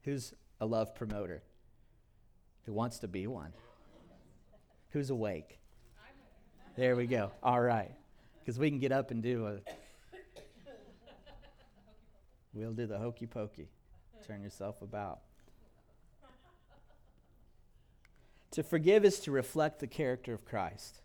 Who's 0.02 0.34
a 0.60 0.66
love 0.66 0.96
promoter? 0.96 1.44
Who 2.66 2.72
wants 2.72 2.98
to 3.00 3.08
be 3.08 3.26
one? 3.26 3.52
Who's 4.90 5.10
awake? 5.10 5.58
There 6.76 6.96
we 6.96 7.06
go. 7.06 7.30
All 7.42 7.60
right. 7.60 7.92
Because 8.40 8.58
we 8.58 8.70
can 8.70 8.78
get 8.78 8.92
up 8.92 9.10
and 9.10 9.22
do 9.22 9.46
a. 9.46 9.58
We'll 12.52 12.72
do 12.72 12.86
the 12.86 12.98
hokey 12.98 13.26
pokey. 13.26 13.68
Turn 14.26 14.42
yourself 14.42 14.82
about. 14.82 15.20
To 18.52 18.62
forgive 18.62 19.04
is 19.04 19.18
to 19.20 19.32
reflect 19.32 19.80
the 19.80 19.86
character 19.86 20.32
of 20.32 20.44
Christ. 20.44 21.00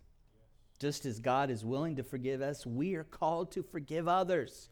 Just 0.80 1.06
as 1.06 1.20
God 1.20 1.50
is 1.50 1.66
willing 1.66 1.96
to 1.96 2.04
forgive 2.04 2.42
us, 2.42 2.66
we 2.66 2.96
are 2.96 3.04
called 3.04 3.52
to 3.54 3.64
forgive 3.64 4.08
others. 4.08 4.70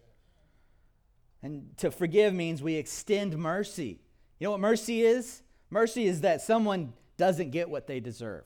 And 1.42 1.76
to 1.78 1.92
forgive 1.92 2.34
means 2.34 2.62
we 2.62 2.76
extend 2.76 3.38
mercy. 3.38 4.00
You 4.40 4.46
know 4.46 4.52
what 4.52 4.60
mercy 4.60 5.02
is? 5.02 5.42
Mercy 5.70 6.06
is 6.08 6.22
that 6.22 6.42
someone 6.42 6.94
doesn't 7.18 7.52
get 7.52 7.70
what 7.70 7.88
they 7.88 8.00
deserve. 8.00 8.46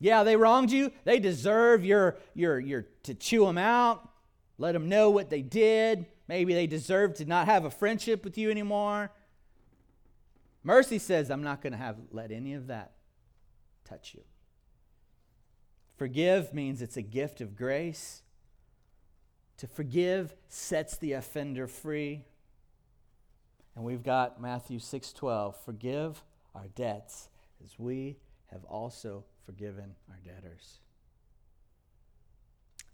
Yeah, 0.00 0.22
they 0.22 0.36
wronged 0.36 0.70
you. 0.70 0.92
They 1.04 1.18
deserve 1.18 1.84
your, 1.84 2.18
your, 2.34 2.60
your 2.60 2.86
to 3.02 3.14
chew 3.14 3.44
them 3.46 3.58
out, 3.58 4.08
let 4.56 4.72
them 4.72 4.88
know 4.88 5.10
what 5.10 5.30
they 5.30 5.42
did. 5.42 6.06
Maybe 6.28 6.54
they 6.54 6.66
deserve 6.66 7.14
to 7.14 7.24
not 7.24 7.46
have 7.46 7.64
a 7.64 7.70
friendship 7.70 8.24
with 8.24 8.38
you 8.38 8.50
anymore. 8.50 9.10
Mercy 10.62 10.98
says, 10.98 11.30
I'm 11.30 11.42
not 11.42 11.62
going 11.62 11.72
to 11.72 11.78
have 11.78 11.96
let 12.12 12.30
any 12.30 12.54
of 12.54 12.66
that 12.66 12.92
touch 13.84 14.14
you. 14.14 14.22
Forgive 15.96 16.52
means 16.54 16.82
it's 16.82 16.96
a 16.96 17.02
gift 17.02 17.40
of 17.40 17.56
grace. 17.56 18.22
To 19.56 19.66
forgive 19.66 20.36
sets 20.48 20.96
the 20.96 21.14
offender 21.14 21.66
free. 21.66 22.24
And 23.78 23.86
we've 23.86 24.02
got 24.02 24.40
Matthew 24.40 24.80
6:12, 24.80 25.54
forgive 25.54 26.24
our 26.52 26.66
debts 26.66 27.28
as 27.62 27.78
we 27.78 28.18
have 28.46 28.64
also 28.64 29.24
forgiven 29.46 29.94
our 30.10 30.18
debtors. 30.24 30.80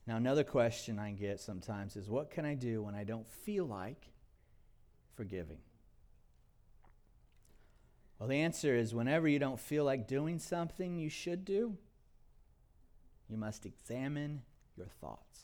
Now 0.07 0.19
another 0.19 0.45
question 0.45 0.99
I 0.99 1.13
get 1.13 1.41
sometimes 1.41 1.97
is 1.97 2.11
what 2.11 2.31
can 2.31 2.45
I 2.45 2.55
do 2.55 2.83
when 2.83 2.95
I 2.95 3.03
don't 3.03 3.27
feel 3.27 3.65
like 3.65 4.11
forgiving? 5.15 5.63
Well, 8.19 8.29
the 8.29 8.43
answer 8.43 8.77
is 8.77 8.95
whenever 8.95 9.27
you 9.27 9.39
don't 9.39 9.59
feel 9.59 9.87
like 9.87 10.07
doing 10.07 10.39
something 10.39 10.99
you 10.99 11.09
should 11.09 11.47
do, 11.47 11.79
you 13.31 13.39
must 13.39 13.65
examine 13.65 14.43
your 14.77 14.89
thoughts. 15.01 15.44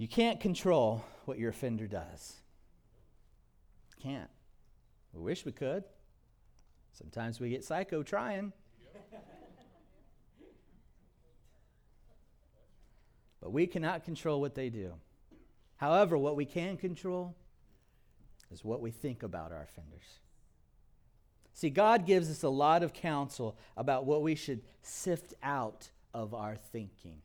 You 0.00 0.08
can't 0.08 0.40
control 0.40 1.04
what 1.26 1.38
your 1.38 1.50
offender 1.50 1.86
does. 1.86 2.36
Can't. 4.02 4.30
We 5.12 5.20
wish 5.20 5.44
we 5.44 5.52
could. 5.52 5.84
Sometimes 6.94 7.38
we 7.38 7.50
get 7.50 7.64
psycho 7.64 8.02
trying. 8.02 8.54
but 13.42 13.52
we 13.52 13.66
cannot 13.66 14.04
control 14.04 14.40
what 14.40 14.54
they 14.54 14.70
do. 14.70 14.94
However, 15.76 16.16
what 16.16 16.34
we 16.34 16.46
can 16.46 16.78
control 16.78 17.36
is 18.50 18.64
what 18.64 18.80
we 18.80 18.90
think 18.90 19.22
about 19.22 19.52
our 19.52 19.64
offenders. 19.64 20.20
See, 21.52 21.68
God 21.68 22.06
gives 22.06 22.30
us 22.30 22.42
a 22.42 22.48
lot 22.48 22.82
of 22.82 22.94
counsel 22.94 23.58
about 23.76 24.06
what 24.06 24.22
we 24.22 24.34
should 24.34 24.62
sift 24.80 25.34
out 25.42 25.90
of 26.14 26.32
our 26.32 26.56
thinking. 26.56 27.20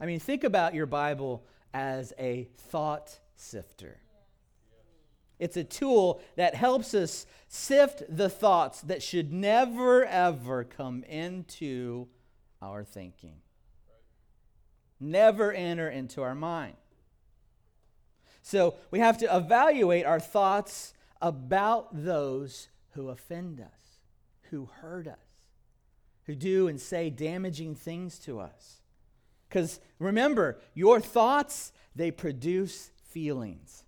I 0.00 0.06
mean, 0.06 0.20
think 0.20 0.44
about 0.44 0.74
your 0.74 0.86
Bible 0.86 1.44
as 1.72 2.12
a 2.18 2.48
thought 2.56 3.18
sifter. 3.34 3.98
It's 5.38 5.56
a 5.56 5.64
tool 5.64 6.22
that 6.36 6.54
helps 6.54 6.94
us 6.94 7.26
sift 7.48 8.02
the 8.08 8.30
thoughts 8.30 8.80
that 8.82 9.02
should 9.02 9.32
never, 9.32 10.04
ever 10.04 10.64
come 10.64 11.04
into 11.04 12.08
our 12.62 12.84
thinking. 12.84 13.36
Never 14.98 15.52
enter 15.52 15.90
into 15.90 16.22
our 16.22 16.34
mind. 16.34 16.76
So 18.40 18.76
we 18.90 19.00
have 19.00 19.18
to 19.18 19.36
evaluate 19.36 20.06
our 20.06 20.20
thoughts 20.20 20.94
about 21.20 22.04
those 22.04 22.68
who 22.92 23.10
offend 23.10 23.60
us, 23.60 23.98
who 24.50 24.70
hurt 24.80 25.06
us, 25.06 25.18
who 26.24 26.34
do 26.34 26.68
and 26.68 26.80
say 26.80 27.10
damaging 27.10 27.74
things 27.74 28.18
to 28.20 28.40
us. 28.40 28.80
Because 29.48 29.80
remember, 29.98 30.58
your 30.74 31.00
thoughts, 31.00 31.72
they 31.94 32.10
produce 32.10 32.90
feelings. 33.08 33.84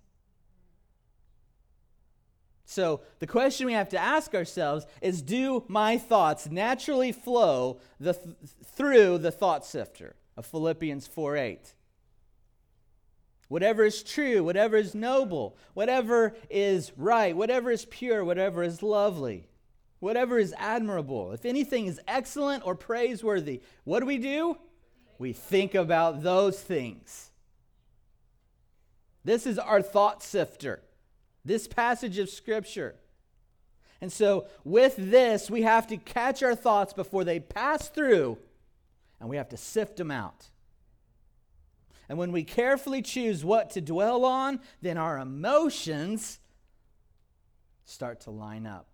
So 2.65 3.01
the 3.19 3.27
question 3.27 3.65
we 3.65 3.73
have 3.73 3.89
to 3.89 3.97
ask 3.97 4.35
ourselves 4.35 4.85
is 5.01 5.21
do 5.21 5.63
my 5.67 5.97
thoughts 5.97 6.49
naturally 6.49 7.11
flow 7.11 7.79
the 7.99 8.13
th- 8.13 8.35
through 8.63 9.17
the 9.17 9.31
thought 9.31 9.65
sifter 9.65 10.15
of 10.37 10.45
Philippians 10.45 11.07
4 11.07 11.35
8? 11.35 11.73
whatever 13.49 13.83
is 13.83 14.01
true, 14.01 14.43
whatever 14.43 14.77
is 14.77 14.95
noble, 14.95 15.57
whatever 15.73 16.33
is 16.49 16.93
right, 16.95 17.35
whatever 17.35 17.69
is 17.69 17.83
pure, 17.85 18.23
whatever 18.23 18.63
is 18.63 18.81
lovely, 18.81 19.49
whatever 19.99 20.39
is 20.39 20.53
admirable, 20.57 21.33
if 21.33 21.43
anything 21.43 21.87
is 21.87 21.99
excellent 22.07 22.65
or 22.65 22.75
praiseworthy, 22.75 23.61
what 23.83 23.99
do 23.99 24.05
we 24.05 24.17
do? 24.17 24.55
We 25.19 25.33
think 25.33 25.75
about 25.75 26.23
those 26.23 26.59
things. 26.59 27.29
This 29.23 29.45
is 29.45 29.59
our 29.59 29.81
thought 29.81 30.23
sifter, 30.23 30.81
this 31.45 31.67
passage 31.67 32.17
of 32.17 32.29
Scripture. 32.29 32.95
And 34.01 34.11
so, 34.11 34.47
with 34.63 34.95
this, 34.97 35.51
we 35.51 35.63
have 35.63 35.87
to 35.87 35.97
catch 35.97 36.41
our 36.41 36.55
thoughts 36.55 36.93
before 36.93 37.25
they 37.25 37.41
pass 37.41 37.89
through, 37.89 38.37
and 39.19 39.29
we 39.29 39.35
have 39.35 39.49
to 39.49 39.57
sift 39.57 39.97
them 39.97 40.09
out. 40.09 40.47
And 42.07 42.17
when 42.17 42.31
we 42.31 42.45
carefully 42.45 43.01
choose 43.01 43.43
what 43.43 43.71
to 43.71 43.81
dwell 43.81 44.23
on, 44.23 44.61
then 44.81 44.97
our 44.97 45.19
emotions 45.19 46.39
start 47.83 48.21
to 48.21 48.31
line 48.31 48.65
up. 48.65 48.87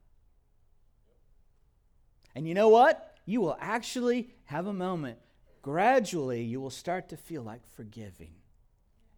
And 2.34 2.48
you 2.48 2.56
know 2.56 2.70
what? 2.70 3.16
You 3.28 3.42
will 3.42 3.58
actually 3.60 4.34
have 4.46 4.66
a 4.66 4.74
moment. 4.74 5.20
Gradually, 5.66 6.44
you 6.44 6.62
will 6.62 6.70
start 6.70 7.10
to 7.10 7.18
feel 7.18 7.42
like 7.42 7.62
forgiving 7.76 8.36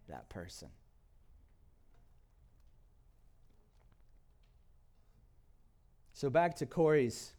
that 0.08 0.30
person. 0.30 0.70
So, 6.14 6.30
back 6.30 6.56
to 6.56 6.66
Corrie's 6.66 7.34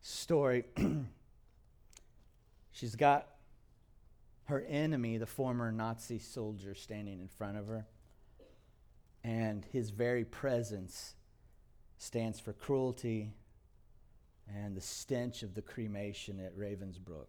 story. 0.00 0.64
She's 2.72 2.96
got 2.96 3.28
her 4.46 4.64
enemy, 4.68 5.18
the 5.18 5.24
former 5.24 5.70
Nazi 5.70 6.18
soldier, 6.18 6.74
standing 6.74 7.20
in 7.20 7.28
front 7.28 7.56
of 7.56 7.68
her. 7.68 7.86
And 9.22 9.64
his 9.64 9.90
very 9.90 10.24
presence 10.24 11.14
stands 11.98 12.40
for 12.40 12.52
cruelty 12.52 13.34
and 14.52 14.76
the 14.76 14.80
stench 14.80 15.44
of 15.44 15.54
the 15.54 15.62
cremation 15.62 16.40
at 16.40 16.58
Ravensbrück. 16.58 17.28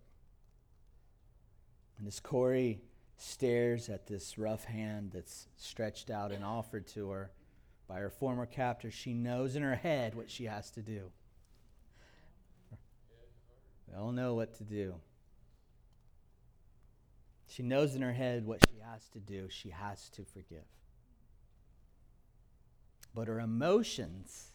And 1.99 2.07
as 2.07 2.19
Corrie 2.21 2.81
stares 3.17 3.89
at 3.89 4.07
this 4.07 4.37
rough 4.37 4.63
hand 4.63 5.11
that's 5.13 5.47
stretched 5.57 6.09
out 6.09 6.31
and 6.31 6.43
offered 6.43 6.87
to 6.87 7.09
her 7.09 7.31
by 7.87 7.99
her 7.99 8.09
former 8.09 8.45
captor, 8.45 8.89
she 8.89 9.13
knows 9.13 9.57
in 9.57 9.63
her 9.63 9.75
head 9.75 10.15
what 10.15 10.31
she 10.31 10.45
has 10.45 10.71
to 10.71 10.81
do. 10.81 11.11
We 13.87 13.95
all 13.95 14.13
know 14.13 14.33
what 14.35 14.55
to 14.55 14.63
do. 14.63 14.95
She 17.47 17.63
knows 17.63 17.95
in 17.95 18.01
her 18.01 18.13
head 18.13 18.45
what 18.45 18.59
she 18.69 18.79
has 18.79 19.09
to 19.09 19.19
do. 19.19 19.47
She 19.49 19.69
has 19.69 20.09
to 20.11 20.23
forgive. 20.23 20.65
But 23.13 23.27
her 23.27 23.39
emotions 23.39 24.53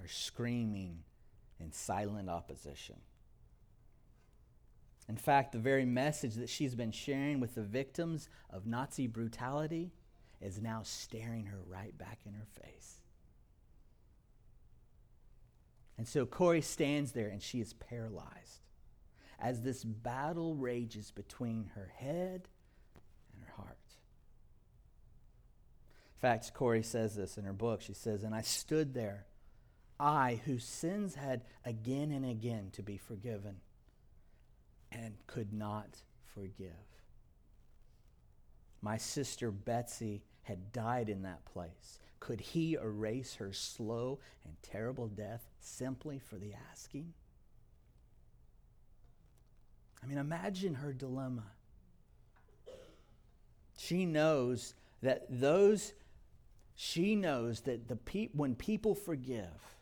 are 0.00 0.08
screaming 0.08 0.98
in 1.58 1.72
silent 1.72 2.28
opposition. 2.28 2.96
In 5.08 5.16
fact, 5.16 5.52
the 5.52 5.58
very 5.58 5.84
message 5.84 6.34
that 6.36 6.48
she's 6.48 6.74
been 6.74 6.92
sharing 6.92 7.40
with 7.40 7.54
the 7.54 7.62
victims 7.62 8.28
of 8.50 8.66
Nazi 8.66 9.06
brutality 9.06 9.92
is 10.40 10.60
now 10.60 10.82
staring 10.82 11.46
her 11.46 11.60
right 11.66 11.96
back 11.96 12.20
in 12.26 12.32
her 12.32 12.46
face. 12.62 13.00
And 15.96 16.08
so 16.08 16.26
Corrie 16.26 16.60
stands 16.60 17.12
there 17.12 17.28
and 17.28 17.42
she 17.42 17.60
is 17.60 17.72
paralyzed 17.74 18.60
as 19.38 19.62
this 19.62 19.84
battle 19.84 20.54
rages 20.54 21.10
between 21.10 21.70
her 21.74 21.92
head 21.96 22.48
and 23.32 23.42
her 23.44 23.52
heart. 23.56 23.78
In 26.16 26.20
fact, 26.20 26.52
Corrie 26.54 26.82
says 26.82 27.14
this 27.14 27.36
in 27.36 27.44
her 27.44 27.52
book. 27.52 27.82
She 27.82 27.92
says, 27.92 28.22
And 28.22 28.34
I 28.34 28.40
stood 28.40 28.94
there, 28.94 29.26
I, 30.00 30.40
whose 30.46 30.64
sins 30.64 31.14
had 31.14 31.42
again 31.64 32.10
and 32.10 32.24
again 32.24 32.70
to 32.72 32.82
be 32.82 32.96
forgiven, 32.96 33.56
and 34.94 35.14
could 35.26 35.52
not 35.52 36.02
forgive. 36.34 36.70
My 38.80 38.96
sister 38.96 39.50
Betsie 39.50 40.22
had 40.42 40.72
died 40.72 41.08
in 41.08 41.22
that 41.22 41.44
place. 41.44 41.98
Could 42.20 42.40
he 42.40 42.74
erase 42.74 43.34
her 43.34 43.52
slow 43.52 44.20
and 44.44 44.54
terrible 44.62 45.08
death 45.08 45.48
simply 45.60 46.18
for 46.18 46.36
the 46.36 46.54
asking? 46.70 47.12
I 50.02 50.06
mean, 50.06 50.18
imagine 50.18 50.74
her 50.74 50.92
dilemma. 50.92 51.44
She 53.76 54.06
knows 54.06 54.74
that 55.02 55.26
those, 55.28 55.94
she 56.74 57.16
knows 57.16 57.60
that 57.62 57.88
the 57.88 57.96
pe- 57.96 58.28
when 58.32 58.54
people 58.54 58.94
forgive, 58.94 59.76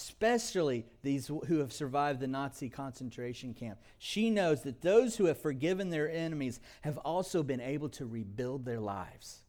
especially 0.00 0.86
these 1.02 1.26
who 1.26 1.58
have 1.58 1.72
survived 1.72 2.20
the 2.20 2.26
Nazi 2.26 2.68
concentration 2.70 3.52
camp, 3.52 3.78
she 3.98 4.30
knows 4.30 4.62
that 4.62 4.80
those 4.80 5.16
who 5.16 5.26
have 5.26 5.38
forgiven 5.38 5.90
their 5.90 6.10
enemies 6.10 6.58
have 6.80 6.96
also 6.98 7.42
been 7.42 7.60
able 7.60 7.90
to 7.90 8.06
rebuild 8.06 8.64
their 8.64 8.80
lives, 8.80 9.42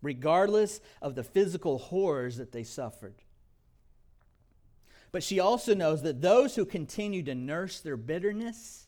regardless 0.00 0.80
of 1.00 1.14
the 1.14 1.24
physical 1.24 1.78
horrors 1.78 2.36
that 2.36 2.52
they 2.52 2.62
suffered. 2.62 3.16
But 5.10 5.24
she 5.24 5.40
also 5.40 5.74
knows 5.74 6.02
that 6.02 6.22
those 6.22 6.54
who 6.54 6.64
continue 6.64 7.22
to 7.24 7.34
nurse 7.34 7.80
their 7.80 7.96
bitterness 7.96 8.86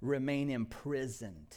remain 0.00 0.50
imprisoned. 0.50 1.56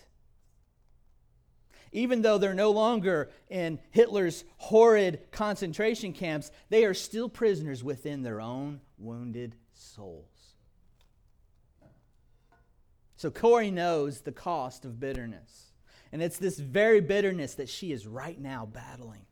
Even 1.91 2.21
though 2.21 2.37
they're 2.37 2.53
no 2.53 2.71
longer 2.71 3.29
in 3.49 3.79
Hitler's 3.91 4.43
horrid 4.57 5.31
concentration 5.31 6.13
camps, 6.13 6.51
they 6.69 6.85
are 6.85 6.93
still 6.93 7.29
prisoners 7.29 7.83
within 7.83 8.21
their 8.21 8.39
own 8.39 8.81
wounded 8.97 9.55
souls. 9.73 10.55
So 13.15 13.29
Corrie 13.29 13.71
knows 13.71 14.21
the 14.21 14.31
cost 14.31 14.85
of 14.85 14.99
bitterness. 14.99 15.73
And 16.11 16.21
it's 16.21 16.37
this 16.37 16.57
very 16.57 17.01
bitterness 17.01 17.55
that 17.55 17.69
she 17.69 17.91
is 17.91 18.07
right 18.07 18.39
now 18.39 18.65
battling. 18.65 19.25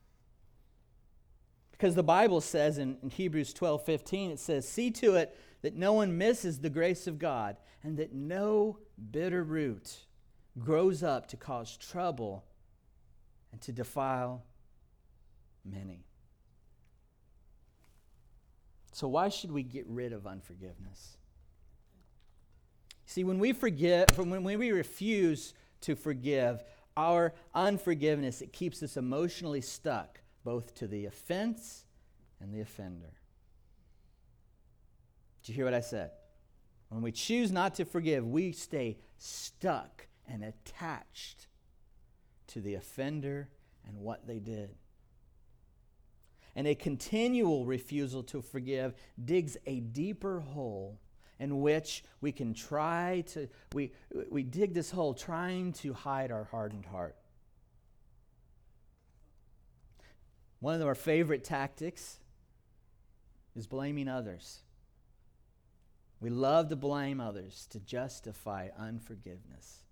Because 1.71 1.95
the 1.95 2.03
Bible 2.03 2.41
says 2.41 2.79
in, 2.79 2.97
in 3.01 3.09
Hebrews 3.09 3.53
12 3.53 3.85
15, 3.85 4.31
it 4.31 4.39
says, 4.39 4.67
See 4.67 4.91
to 4.91 5.15
it 5.15 5.37
that 5.61 5.75
no 5.75 5.93
one 5.93 6.17
misses 6.17 6.59
the 6.59 6.69
grace 6.69 7.07
of 7.07 7.19
God, 7.19 7.57
and 7.83 7.97
that 7.97 8.13
no 8.13 8.79
bitter 9.11 9.43
root 9.43 10.06
grows 10.59 11.03
up 11.03 11.27
to 11.27 11.37
cause 11.37 11.77
trouble 11.77 12.43
and 13.51 13.61
to 13.61 13.71
defile 13.71 14.43
many. 15.63 16.05
So, 18.91 19.07
why 19.07 19.29
should 19.29 19.51
we 19.51 19.63
get 19.63 19.85
rid 19.87 20.13
of 20.13 20.25
unforgiveness? 20.25 21.17
See, 23.05 23.23
when 23.23 23.39
we 23.39 23.53
forget, 23.53 24.17
when 24.17 24.43
we 24.43 24.71
refuse 24.71 25.53
to 25.81 25.95
forgive, 25.95 26.63
our 26.95 27.33
unforgiveness, 27.53 28.41
it 28.41 28.51
keeps 28.51 28.81
us 28.81 28.97
emotionally 28.97 29.61
stuck 29.61 30.19
both 30.43 30.73
to 30.75 30.87
the 30.87 31.05
offense 31.05 31.85
and 32.41 32.53
the 32.53 32.61
offender. 32.61 33.13
Did 35.43 35.49
you 35.49 35.55
hear 35.55 35.65
what 35.65 35.73
I 35.73 35.81
said? 35.81 36.11
When 36.89 37.01
we 37.01 37.11
choose 37.11 37.51
not 37.51 37.75
to 37.75 37.85
forgive, 37.85 38.25
we 38.25 38.51
stay 38.51 38.97
stuck 39.17 40.06
and 40.27 40.43
attached 40.43 41.47
to 42.47 42.61
the 42.61 42.75
offender 42.75 43.49
and 43.87 43.97
what 43.97 44.27
they 44.27 44.39
did. 44.39 44.75
And 46.55 46.67
a 46.67 46.75
continual 46.75 47.65
refusal 47.65 48.23
to 48.23 48.41
forgive 48.41 48.95
digs 49.23 49.57
a 49.65 49.79
deeper 49.79 50.39
hole 50.39 50.99
in 51.39 51.61
which 51.61 52.03
we 52.19 52.31
can 52.31 52.53
try 52.53 53.23
to, 53.27 53.47
we, 53.73 53.91
we 54.29 54.43
dig 54.43 54.73
this 54.73 54.89
hole 54.89 55.13
trying 55.13 55.71
to 55.73 55.93
hide 55.93 56.31
our 56.31 56.45
hardened 56.45 56.85
heart. 56.85 57.15
One 60.59 60.81
of 60.81 60.87
our 60.87 60.95
favorite 60.95 61.43
tactics 61.43 62.19
is 63.55 63.67
blaming 63.67 64.07
others. 64.07 64.61
We 66.19 66.31
love 66.31 66.69
to 66.69 66.75
blame 66.75 67.21
others 67.21 67.67
to 67.69 67.79
justify 67.79 68.69
unforgiveness. 68.77 69.83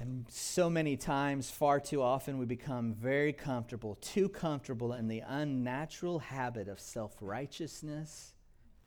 And 0.00 0.26
so 0.28 0.68
many 0.68 0.96
times, 0.96 1.50
far 1.50 1.80
too 1.80 2.02
often, 2.02 2.38
we 2.38 2.44
become 2.44 2.94
very 2.94 3.32
comfortable, 3.32 3.96
too 4.00 4.28
comfortable 4.28 4.92
in 4.92 5.08
the 5.08 5.22
unnatural 5.26 6.18
habit 6.18 6.68
of 6.68 6.78
self 6.78 7.14
righteousness 7.20 8.34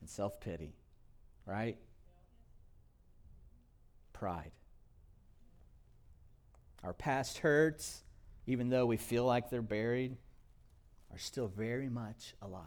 and 0.00 0.08
self 0.08 0.40
pity, 0.40 0.74
right? 1.46 1.76
Pride. 4.12 4.52
Our 6.82 6.92
past 6.92 7.38
hurts, 7.38 8.04
even 8.46 8.68
though 8.68 8.86
we 8.86 8.96
feel 8.96 9.24
like 9.24 9.50
they're 9.50 9.62
buried, 9.62 10.16
are 11.12 11.18
still 11.18 11.48
very 11.48 11.88
much 11.88 12.34
alive. 12.40 12.64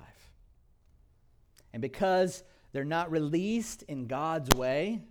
And 1.72 1.82
because 1.82 2.44
they're 2.72 2.84
not 2.84 3.10
released 3.10 3.84
in 3.84 4.08
God's 4.08 4.56
way, 4.56 5.02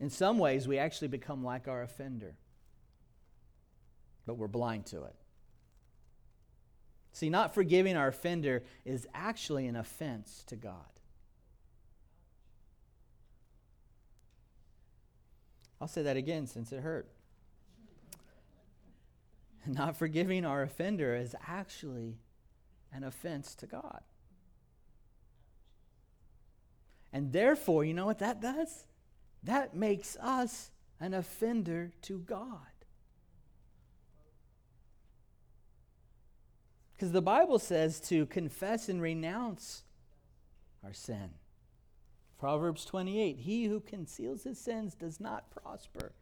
In 0.00 0.10
some 0.10 0.38
ways, 0.38 0.68
we 0.68 0.78
actually 0.78 1.08
become 1.08 1.42
like 1.42 1.66
our 1.66 1.82
offender, 1.82 2.36
but 4.26 4.36
we're 4.36 4.46
blind 4.46 4.86
to 4.86 5.04
it. 5.04 5.14
See, 7.12 7.30
not 7.30 7.52
forgiving 7.52 7.96
our 7.96 8.08
offender 8.08 8.62
is 8.84 9.06
actually 9.12 9.66
an 9.66 9.74
offense 9.74 10.44
to 10.46 10.56
God. 10.56 10.86
I'll 15.80 15.88
say 15.88 16.02
that 16.02 16.16
again 16.16 16.46
since 16.46 16.72
it 16.72 16.80
hurt. 16.80 17.08
Not 19.66 19.96
forgiving 19.96 20.44
our 20.44 20.62
offender 20.62 21.14
is 21.14 21.36
actually 21.46 22.18
an 22.92 23.04
offense 23.04 23.54
to 23.56 23.66
God. 23.66 24.00
And 27.12 27.32
therefore, 27.32 27.84
you 27.84 27.94
know 27.94 28.06
what 28.06 28.18
that 28.18 28.40
does? 28.40 28.84
That 29.42 29.74
makes 29.74 30.16
us 30.16 30.70
an 31.00 31.14
offender 31.14 31.92
to 32.02 32.18
God. 32.18 32.58
Because 36.96 37.12
the 37.12 37.22
Bible 37.22 37.60
says 37.60 38.00
to 38.08 38.26
confess 38.26 38.88
and 38.88 39.00
renounce 39.00 39.84
our 40.84 40.92
sin. 40.92 41.30
Proverbs 42.38 42.84
28 42.84 43.38
He 43.38 43.66
who 43.66 43.80
conceals 43.80 44.42
his 44.42 44.58
sins 44.58 44.94
does 44.94 45.20
not 45.20 45.50
prosper. 45.50 46.12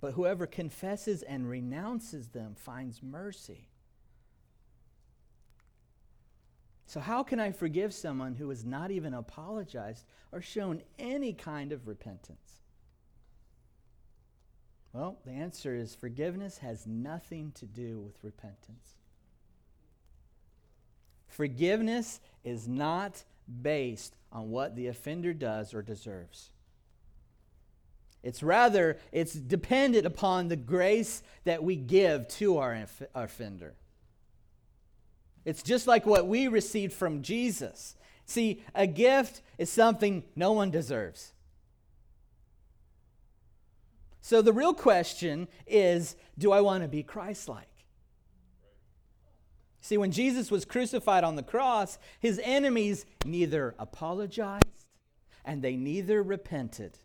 But 0.00 0.12
whoever 0.12 0.46
confesses 0.46 1.22
and 1.22 1.48
renounces 1.48 2.28
them 2.28 2.54
finds 2.54 3.02
mercy. 3.02 3.68
So, 6.86 7.00
how 7.00 7.24
can 7.24 7.40
I 7.40 7.50
forgive 7.50 7.92
someone 7.92 8.36
who 8.36 8.48
has 8.50 8.64
not 8.64 8.92
even 8.92 9.12
apologized 9.12 10.04
or 10.30 10.40
shown 10.40 10.82
any 10.98 11.32
kind 11.32 11.72
of 11.72 11.88
repentance? 11.88 12.60
Well, 14.92 15.18
the 15.26 15.32
answer 15.32 15.74
is 15.74 15.94
forgiveness 15.94 16.58
has 16.58 16.86
nothing 16.86 17.52
to 17.56 17.66
do 17.66 18.00
with 18.00 18.22
repentance. 18.22 18.94
Forgiveness 21.26 22.20
is 22.44 22.66
not 22.66 23.24
based 23.60 24.16
on 24.32 24.50
what 24.50 24.76
the 24.76 24.86
offender 24.86 25.34
does 25.34 25.74
or 25.74 25.82
deserves. 25.82 26.50
It's 28.22 28.42
rather, 28.42 28.98
it's 29.12 29.34
dependent 29.34 30.06
upon 30.06 30.48
the 30.48 30.56
grace 30.56 31.22
that 31.44 31.62
we 31.62 31.76
give 31.76 32.26
to 32.28 32.58
our 32.58 32.86
offender. 33.14 33.74
It's 35.46 35.62
just 35.62 35.86
like 35.86 36.04
what 36.04 36.26
we 36.26 36.48
received 36.48 36.92
from 36.92 37.22
Jesus. 37.22 37.96
See, 38.26 38.62
a 38.74 38.86
gift 38.86 39.40
is 39.56 39.70
something 39.70 40.24
no 40.34 40.52
one 40.52 40.70
deserves. 40.70 41.32
So 44.20 44.42
the 44.42 44.52
real 44.52 44.74
question 44.74 45.46
is 45.64 46.16
do 46.36 46.50
I 46.50 46.60
want 46.60 46.82
to 46.82 46.88
be 46.88 47.04
Christ 47.04 47.48
like? 47.48 47.68
See, 49.80 49.96
when 49.96 50.10
Jesus 50.10 50.50
was 50.50 50.64
crucified 50.64 51.22
on 51.22 51.36
the 51.36 51.44
cross, 51.44 51.96
his 52.18 52.40
enemies 52.42 53.06
neither 53.24 53.76
apologized 53.78 54.64
and 55.44 55.62
they 55.62 55.76
neither 55.76 56.24
repented. 56.24 56.98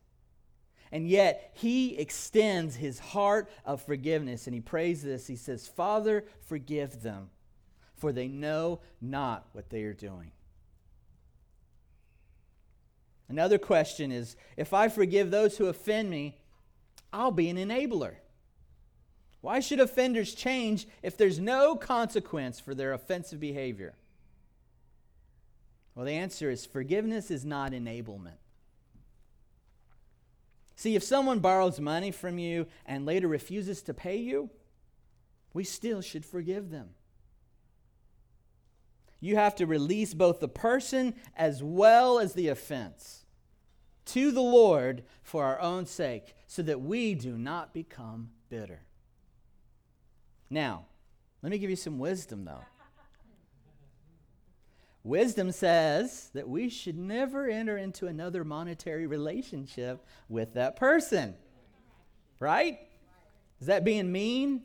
And 0.92 1.08
yet, 1.08 1.52
he 1.54 1.96
extends 1.96 2.76
his 2.76 2.98
heart 2.98 3.52
of 3.66 3.84
forgiveness 3.84 4.48
and 4.48 4.56
he 4.56 4.62
prays 4.62 5.04
this. 5.04 5.28
He 5.28 5.36
says, 5.36 5.68
Father, 5.68 6.26
forgive 6.48 7.04
them, 7.04 7.30
for 8.02 8.12
they 8.12 8.28
know 8.28 8.80
not 8.99 9.45
what 9.52 9.70
they 9.70 9.84
are 9.84 9.93
doing. 9.93 10.32
Another 13.30 13.60
question 13.60 14.12
is 14.12 14.36
if 14.58 14.74
I 14.74 14.89
forgive 14.89 15.30
those 15.30 15.58
who 15.58 15.68
offend 15.68 16.10
me, 16.10 16.39
I'll 17.14 17.32
be 17.32 17.47
an 17.47 17.58
enabler. 17.58 18.16
Why 19.41 19.60
should 19.60 19.80
offenders 19.80 20.34
change 20.34 20.88
if 21.04 21.16
there's 21.16 21.39
no 21.39 21.76
consequence 21.76 22.60
for 22.60 22.74
their 22.74 22.91
offensive 22.91 23.39
behavior? 23.39 23.93
Well, 25.93 26.08
the 26.08 26.14
answer 26.14 26.49
is 26.49 26.66
forgiveness 26.66 27.30
is 27.30 27.45
not 27.45 27.72
enablement. 27.72 28.39
See, 30.76 30.95
if 30.95 31.04
someone 31.04 31.39
borrows 31.39 31.80
money 31.80 32.10
from 32.10 32.39
you 32.39 32.66
and 32.88 33.06
later 33.06 33.28
refuses 33.28 33.84
to 33.84 33.93
pay 33.93 34.18
you, 34.18 34.49
we 35.54 35.64
still 35.64 36.02
should 36.02 36.26
forgive 36.26 36.72
them. 36.72 36.89
You 39.22 39.36
have 39.36 39.55
to 39.55 39.67
release 39.67 40.13
both 40.13 40.39
the 40.39 40.49
person 40.49 41.13
as 41.38 41.63
well 41.63 42.19
as 42.19 42.34
the 42.34 42.49
offense 42.49 43.24
to 44.07 44.32
the 44.32 44.41
Lord 44.41 45.03
for 45.22 45.45
our 45.45 45.61
own 45.61 45.86
sake 45.86 46.36
so 46.47 46.61
that 46.63 46.82
we 46.82 47.13
do 47.13 47.38
not 47.38 47.74
become 47.74 48.32
bitter. 48.49 48.82
Now, 50.49 50.86
let 51.41 51.51
me 51.51 51.59
give 51.59 51.69
you 51.69 51.76
some 51.76 51.99
wisdom, 51.99 52.43
though. 52.43 52.65
Wisdom 55.03 55.51
says 55.51 56.30
that 56.34 56.47
we 56.47 56.69
should 56.69 56.97
never 56.97 57.47
enter 57.47 57.78
into 57.78 58.07
another 58.07 58.43
monetary 58.43 59.07
relationship 59.07 60.05
with 60.30 60.53
that 60.55 60.76
person. 60.76 61.36
Right? 62.39 62.80
Is 63.59 63.67
that 63.67 63.84
being 63.84 64.11
mean? 64.11 64.63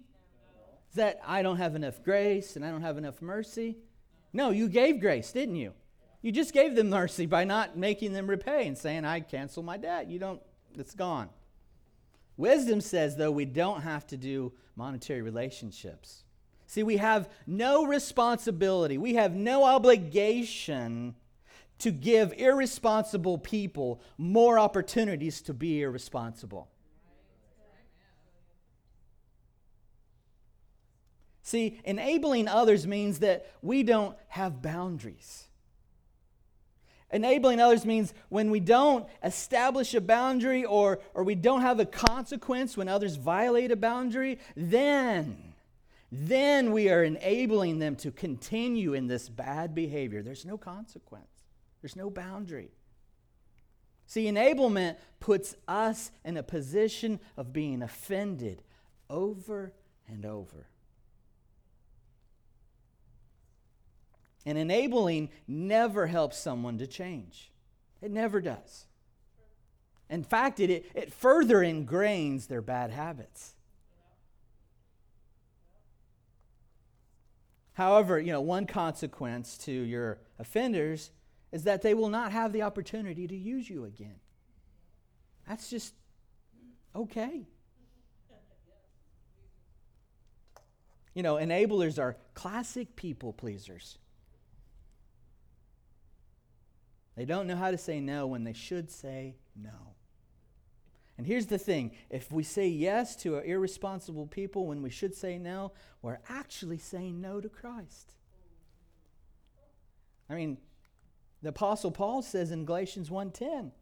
Is 0.90 0.96
that 0.96 1.20
I 1.26 1.42
don't 1.42 1.56
have 1.58 1.74
enough 1.74 2.02
grace 2.02 2.56
and 2.56 2.64
I 2.64 2.70
don't 2.70 2.82
have 2.82 2.98
enough 2.98 3.22
mercy? 3.22 3.76
No, 4.32 4.50
you 4.50 4.68
gave 4.68 5.00
grace, 5.00 5.32
didn't 5.32 5.56
you? 5.56 5.72
You 6.22 6.32
just 6.32 6.52
gave 6.52 6.74
them 6.74 6.90
mercy 6.90 7.26
by 7.26 7.44
not 7.44 7.76
making 7.76 8.12
them 8.12 8.26
repay 8.26 8.66
and 8.66 8.76
saying, 8.76 9.04
I 9.04 9.20
cancel 9.20 9.62
my 9.62 9.76
debt. 9.76 10.08
You 10.08 10.18
don't, 10.18 10.42
it's 10.76 10.94
gone. 10.94 11.28
Wisdom 12.36 12.80
says, 12.80 13.16
though, 13.16 13.30
we 13.30 13.44
don't 13.44 13.82
have 13.82 14.06
to 14.08 14.16
do 14.16 14.52
monetary 14.74 15.22
relationships. 15.22 16.24
See, 16.66 16.82
we 16.82 16.96
have 16.96 17.30
no 17.46 17.86
responsibility, 17.86 18.98
we 18.98 19.14
have 19.14 19.34
no 19.34 19.64
obligation 19.64 21.14
to 21.78 21.90
give 21.90 22.32
irresponsible 22.32 23.38
people 23.38 24.00
more 24.18 24.58
opportunities 24.58 25.40
to 25.42 25.54
be 25.54 25.82
irresponsible. 25.82 26.68
See, 31.46 31.78
enabling 31.84 32.48
others 32.48 32.88
means 32.88 33.20
that 33.20 33.46
we 33.62 33.84
don't 33.84 34.16
have 34.26 34.62
boundaries. 34.62 35.46
Enabling 37.12 37.60
others 37.60 37.84
means 37.84 38.12
when 38.30 38.50
we 38.50 38.58
don't 38.58 39.06
establish 39.22 39.94
a 39.94 40.00
boundary 40.00 40.64
or, 40.64 40.98
or 41.14 41.22
we 41.22 41.36
don't 41.36 41.60
have 41.60 41.78
a 41.78 41.86
consequence 41.86 42.76
when 42.76 42.88
others 42.88 43.14
violate 43.14 43.70
a 43.70 43.76
boundary, 43.76 44.40
then, 44.56 45.54
then 46.10 46.72
we 46.72 46.90
are 46.90 47.04
enabling 47.04 47.78
them 47.78 47.94
to 47.94 48.10
continue 48.10 48.94
in 48.94 49.06
this 49.06 49.28
bad 49.28 49.72
behavior. 49.72 50.24
There's 50.24 50.44
no 50.44 50.58
consequence, 50.58 51.44
there's 51.80 51.94
no 51.94 52.10
boundary. 52.10 52.72
See, 54.08 54.24
enablement 54.24 54.96
puts 55.20 55.54
us 55.68 56.10
in 56.24 56.36
a 56.38 56.42
position 56.42 57.20
of 57.36 57.52
being 57.52 57.82
offended 57.82 58.64
over 59.08 59.72
and 60.08 60.26
over. 60.26 60.66
And 64.46 64.56
enabling 64.56 65.28
never 65.46 66.06
helps 66.06 66.38
someone 66.38 66.78
to 66.78 66.86
change. 66.86 67.50
It 68.00 68.12
never 68.12 68.40
does. 68.40 68.86
In 70.08 70.22
fact, 70.22 70.60
it, 70.60 70.86
it, 70.94 71.12
further 71.12 71.58
ingrains 71.58 72.46
their 72.46 72.62
bad 72.62 72.92
habits. 72.92 73.54
However, 77.72 78.18
you 78.18 78.32
know, 78.32 78.40
one 78.40 78.66
consequence 78.66 79.58
to 79.58 79.72
your 79.72 80.18
offenders 80.38 81.10
is 81.52 81.64
that 81.64 81.82
they 81.82 81.92
will 81.92 82.08
not 82.08 82.32
have 82.32 82.52
the 82.52 82.62
opportunity 82.62 83.26
to 83.26 83.36
use 83.36 83.68
you 83.68 83.84
again. 83.84 84.20
That's 85.46 85.68
just 85.68 85.92
okay. 86.94 87.48
You 91.14 91.22
know, 91.22 91.34
enablers 91.34 91.98
are 91.98 92.16
classic 92.34 92.94
people 92.94 93.32
pleasers. 93.32 93.98
They 97.16 97.24
don't 97.24 97.46
know 97.46 97.56
how 97.56 97.70
to 97.70 97.78
say 97.78 98.00
no 98.00 98.26
when 98.26 98.44
they 98.44 98.52
should 98.52 98.90
say 98.90 99.36
no. 99.56 99.94
And 101.18 101.26
here's 101.26 101.46
the 101.46 101.58
thing 101.58 101.92
if 102.10 102.30
we 102.30 102.42
say 102.42 102.68
yes 102.68 103.16
to 103.16 103.38
irresponsible 103.38 104.26
people 104.26 104.66
when 104.66 104.82
we 104.82 104.90
should 104.90 105.14
say 105.14 105.38
no, 105.38 105.72
we're 106.02 106.18
actually 106.28 106.78
saying 106.78 107.20
no 107.20 107.40
to 107.40 107.48
Christ. 107.48 108.12
I 110.28 110.34
mean, 110.34 110.58
the 111.42 111.48
apostle 111.48 111.90
Paul 111.90 112.22
says 112.22 112.50
in 112.50 112.64
Galatians 112.66 113.08
1:10 113.08 113.72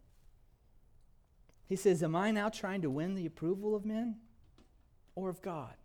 he 1.66 1.76
says, 1.76 2.02
"Am 2.02 2.14
I 2.14 2.30
now 2.30 2.50
trying 2.50 2.82
to 2.82 2.90
win 2.90 3.14
the 3.14 3.26
approval 3.26 3.74
of 3.74 3.84
men 3.84 4.20
or 5.16 5.28
of 5.28 5.42
God? 5.42 5.76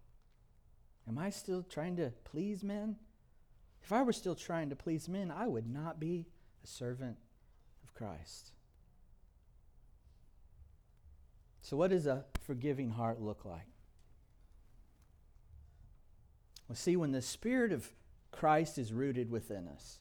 Am 1.08 1.18
I 1.18 1.32
still 1.32 1.64
trying 1.64 1.96
to 1.96 2.12
please 2.26 2.64
men? 2.64 3.00
If 3.82 3.92
I 3.92 4.04
were 4.04 4.14
still 4.14 4.36
trying 4.36 4.70
to 4.70 4.76
please 4.76 5.10
men, 5.10 5.32
I 5.32 5.48
would 5.48 5.68
not 5.68 6.00
be 6.00 6.28
a 6.64 6.68
servant 6.68 7.18
Christ. 8.00 8.52
So, 11.62 11.76
what 11.76 11.90
does 11.90 12.08
a 12.08 12.24
forgiving 12.40 12.92
heart 12.92 13.22
look 13.22 13.44
like? 13.44 13.68
Well, 16.68 16.78
see, 16.78 16.96
when 16.96 17.12
the 17.12 17.22
Spirit 17.22 17.74
of 17.74 17.90
Christ 18.32 18.78
is 18.78 18.94
rooted 18.94 19.30
within 19.30 19.68
us, 19.68 20.00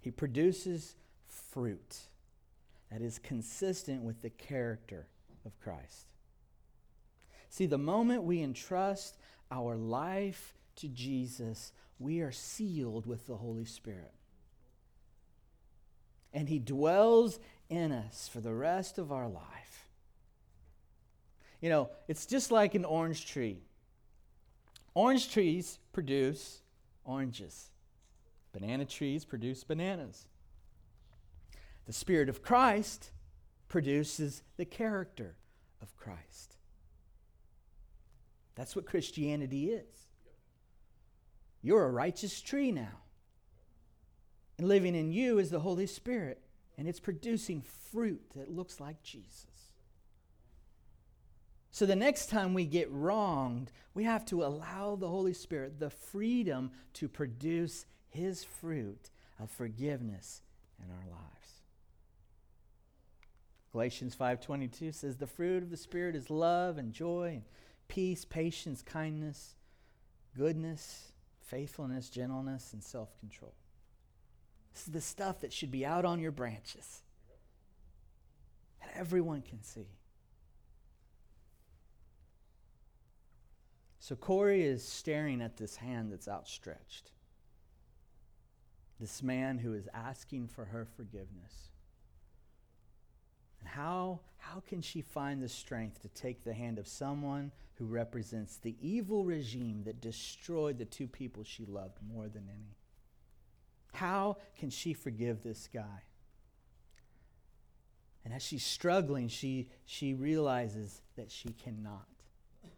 He 0.00 0.10
produces 0.10 0.94
fruit 1.26 1.98
that 2.90 3.02
is 3.02 3.18
consistent 3.18 4.02
with 4.02 4.22
the 4.22 4.30
character 4.30 5.06
of 5.44 5.60
Christ. 5.60 6.06
See, 7.50 7.66
the 7.66 7.76
moment 7.76 8.22
we 8.22 8.42
entrust 8.42 9.18
our 9.50 9.76
life 9.76 10.54
to 10.76 10.88
Jesus, 10.88 11.72
we 11.98 12.20
are 12.20 12.32
sealed 12.32 13.04
with 13.04 13.26
the 13.26 13.36
Holy 13.36 13.66
Spirit. 13.66 14.14
And 16.34 16.48
He 16.48 16.58
dwells 16.58 17.38
in 17.70 17.92
us 17.92 18.28
for 18.28 18.40
the 18.40 18.52
rest 18.52 18.98
of 18.98 19.10
our 19.10 19.28
life. 19.28 19.88
You 21.62 21.70
know, 21.70 21.88
it's 22.08 22.26
just 22.26 22.50
like 22.50 22.74
an 22.74 22.84
orange 22.84 23.24
tree. 23.24 23.62
Orange 24.92 25.32
trees 25.32 25.78
produce 25.92 26.60
oranges, 27.04 27.70
banana 28.52 28.84
trees 28.84 29.24
produce 29.24 29.64
bananas. 29.64 30.26
The 31.86 31.92
Spirit 31.92 32.28
of 32.28 32.42
Christ 32.42 33.10
produces 33.68 34.42
the 34.56 34.64
character 34.64 35.36
of 35.82 35.96
Christ. 35.96 36.56
That's 38.54 38.76
what 38.76 38.86
Christianity 38.86 39.70
is. 39.70 40.06
You're 41.60 41.84
a 41.84 41.90
righteous 41.90 42.40
tree 42.40 42.72
now. 42.72 43.03
And 44.58 44.68
living 44.68 44.94
in 44.94 45.10
you 45.10 45.38
is 45.38 45.50
the 45.50 45.60
Holy 45.60 45.86
Spirit, 45.86 46.40
and 46.78 46.88
it's 46.88 47.00
producing 47.00 47.62
fruit 47.62 48.22
that 48.36 48.54
looks 48.54 48.80
like 48.80 49.02
Jesus. 49.02 49.46
So 51.70 51.86
the 51.86 51.96
next 51.96 52.30
time 52.30 52.54
we 52.54 52.66
get 52.66 52.88
wronged, 52.92 53.72
we 53.94 54.04
have 54.04 54.24
to 54.26 54.44
allow 54.44 54.94
the 54.94 55.08
Holy 55.08 55.34
Spirit 55.34 55.80
the 55.80 55.90
freedom 55.90 56.70
to 56.94 57.08
produce 57.08 57.86
his 58.08 58.44
fruit 58.44 59.10
of 59.40 59.50
forgiveness 59.50 60.42
in 60.78 60.90
our 60.90 61.10
lives. 61.10 61.62
Galatians 63.72 64.14
5:22 64.14 64.92
says 64.92 65.16
the 65.16 65.26
fruit 65.26 65.64
of 65.64 65.70
the 65.70 65.76
spirit 65.76 66.14
is 66.14 66.30
love 66.30 66.78
and 66.78 66.92
joy 66.92 67.32
and 67.34 67.44
peace, 67.88 68.24
patience, 68.24 68.82
kindness, 68.82 69.56
goodness, 70.36 71.10
faithfulness, 71.40 72.08
gentleness, 72.08 72.72
and 72.72 72.84
self-control. 72.84 73.52
This 74.74 74.88
is 74.88 74.92
the 74.92 75.00
stuff 75.00 75.40
that 75.40 75.52
should 75.52 75.70
be 75.70 75.86
out 75.86 76.04
on 76.04 76.18
your 76.18 76.32
branches. 76.32 77.02
That 78.80 78.90
everyone 78.96 79.42
can 79.42 79.62
see. 79.62 79.86
So 84.00 84.16
Corrie 84.16 84.64
is 84.64 84.86
staring 84.86 85.40
at 85.40 85.56
this 85.56 85.76
hand 85.76 86.12
that's 86.12 86.28
outstretched. 86.28 87.12
This 89.00 89.22
man 89.22 89.58
who 89.58 89.72
is 89.74 89.88
asking 89.94 90.48
for 90.48 90.66
her 90.66 90.86
forgiveness. 90.96 91.70
And 93.60 93.68
how, 93.68 94.20
how 94.38 94.60
can 94.60 94.82
she 94.82 95.00
find 95.00 95.42
the 95.42 95.48
strength 95.48 96.02
to 96.02 96.08
take 96.08 96.44
the 96.44 96.52
hand 96.52 96.78
of 96.78 96.86
someone 96.86 97.52
who 97.76 97.86
represents 97.86 98.56
the 98.56 98.76
evil 98.80 99.24
regime 99.24 99.84
that 99.84 100.00
destroyed 100.02 100.78
the 100.78 100.84
two 100.84 101.06
people 101.06 101.44
she 101.44 101.64
loved 101.64 101.98
more 102.06 102.28
than 102.28 102.48
any? 102.48 102.76
How 103.94 104.38
can 104.58 104.70
she 104.70 104.92
forgive 104.92 105.42
this 105.42 105.68
guy? 105.72 106.02
And 108.24 108.34
as 108.34 108.42
she's 108.42 108.64
struggling, 108.64 109.28
she, 109.28 109.68
she 109.84 110.14
realizes 110.14 111.02
that 111.16 111.30
she 111.30 111.50
cannot. 111.50 112.08
In 112.62 112.70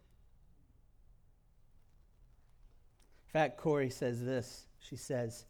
fact, 3.32 3.56
Corrie 3.56 3.90
says 3.90 4.24
this. 4.24 4.66
She 4.78 4.96
says, 4.96 5.46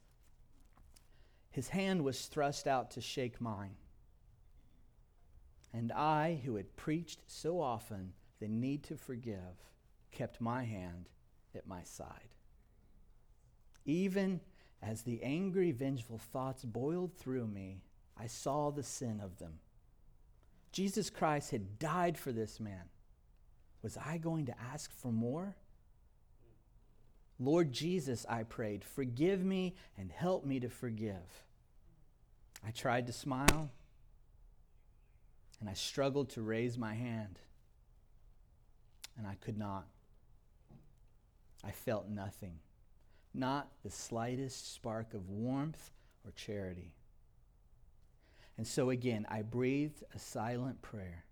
His 1.51 1.69
hand 1.69 2.05
was 2.05 2.27
thrust 2.27 2.67
out 2.67 2.93
to 2.93 3.01
shake 3.01 3.41
mine. 3.41 3.77
And 5.73 5.93
I, 5.93 6.41
who 6.45 6.57
had 6.57 6.77
preached 6.77 7.21
so 7.27 7.61
often 7.61 8.13
the 8.41 8.49
need 8.49 8.85
to 8.85 8.97
forgive, 8.97 9.63
kept 10.11 10.41
my 10.41 10.65
hand 10.65 11.09
at 11.55 11.67
my 11.67 11.83
side. 11.83 12.35
Even 13.85 14.41
as 14.87 15.03
the 15.03 15.23
angry, 15.23 15.73
vengeful 15.73 16.19
thoughts 16.19 16.65
boiled 16.65 17.15
through 17.17 17.47
me, 17.47 17.83
I 18.17 18.27
saw 18.27 18.71
the 18.71 18.83
sin 18.83 19.21
of 19.23 19.39
them. 19.39 19.59
Jesus 20.73 21.11
Christ 21.11 21.51
had 21.51 21.79
died 21.79 22.17
for 22.17 22.33
this 22.33 22.61
man. 22.61 22.85
Was 23.83 23.97
I 23.97 24.19
going 24.19 24.47
to 24.47 24.55
ask 24.73 24.93
for 24.93 25.13
more? 25.13 25.57
Lord 27.39 27.73
Jesus, 27.73 28.25
I 28.29 28.45
prayed, 28.45 28.85
forgive 28.85 29.45
me 29.45 29.75
and 29.99 30.11
help 30.11 30.45
me 30.45 30.61
to 30.61 30.69
forgive. 30.69 31.45
I 32.67 32.71
tried 32.71 33.07
to 33.09 33.13
smile 33.13 33.71
and 35.61 35.69
I 35.69 35.75
struggled 35.75 36.31
to 36.31 36.43
raise 36.43 36.77
my 36.77 36.95
hand, 36.95 37.39
and 39.17 39.27
I 39.27 39.35
could 39.35 39.57
not. 39.57 39.87
I 41.65 41.71
felt 41.71 42.09
nothing, 42.09 42.59
not 43.37 43.69
the 43.83 43.91
slightest 43.91 44.75
spark 44.75 45.15
of 45.15 45.29
warmth 45.29 45.91
or 46.25 46.33
charity. 46.33 46.95
And 48.57 48.67
so 48.67 48.91
again, 48.91 49.27
I 49.29 49.43
breathed 49.43 50.03
a 50.15 50.19
silent 50.19 50.81
prayer. 50.83 51.25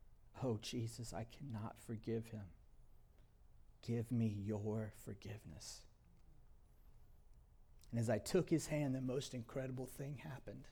Oh, 0.42 0.58
Jesus, 0.60 1.14
I 1.14 1.26
cannot 1.38 1.76
forgive 1.86 2.26
him. 2.26 2.44
Give 3.86 4.10
me 4.10 4.36
your 4.44 4.92
forgiveness. 5.04 5.82
And 7.90 8.00
as 8.00 8.10
I 8.10 8.18
took 8.18 8.50
his 8.50 8.66
hand, 8.66 8.94
the 8.94 9.00
most 9.00 9.34
incredible 9.34 9.86
thing 9.86 10.18
happened. 10.24 10.66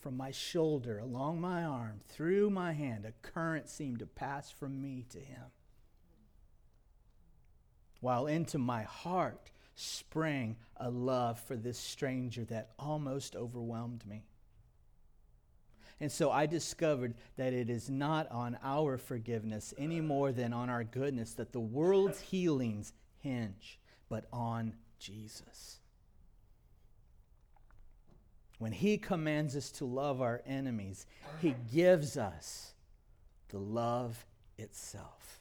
From 0.00 0.16
my 0.16 0.32
shoulder, 0.32 0.98
along 0.98 1.40
my 1.40 1.64
arm, 1.64 2.00
through 2.08 2.50
my 2.50 2.72
hand, 2.72 3.06
a 3.06 3.12
current 3.26 3.68
seemed 3.68 4.00
to 4.00 4.06
pass 4.06 4.50
from 4.50 4.82
me 4.82 5.06
to 5.10 5.18
him. 5.18 5.44
While 8.00 8.26
into 8.26 8.58
my 8.58 8.82
heart 8.82 9.50
sprang 9.74 10.56
a 10.76 10.90
love 10.90 11.40
for 11.40 11.56
this 11.56 11.78
stranger 11.78 12.44
that 12.44 12.70
almost 12.78 13.36
overwhelmed 13.36 14.04
me. 14.06 14.24
And 16.00 16.10
so 16.10 16.30
I 16.30 16.46
discovered 16.46 17.14
that 17.36 17.52
it 17.52 17.70
is 17.70 17.88
not 17.88 18.30
on 18.30 18.58
our 18.62 18.98
forgiveness 18.98 19.72
any 19.78 20.00
more 20.00 20.32
than 20.32 20.52
on 20.52 20.68
our 20.68 20.84
goodness 20.84 21.34
that 21.34 21.52
the 21.52 21.60
world's 21.60 22.20
healings 22.20 22.92
hinge, 23.20 23.78
but 24.08 24.26
on 24.32 24.74
Jesus. 24.98 25.78
When 28.58 28.72
He 28.72 28.98
commands 28.98 29.56
us 29.56 29.70
to 29.72 29.84
love 29.84 30.20
our 30.20 30.42
enemies, 30.46 31.06
He 31.40 31.54
gives 31.72 32.16
us 32.16 32.74
the 33.48 33.58
love 33.58 34.26
itself. 34.58 35.40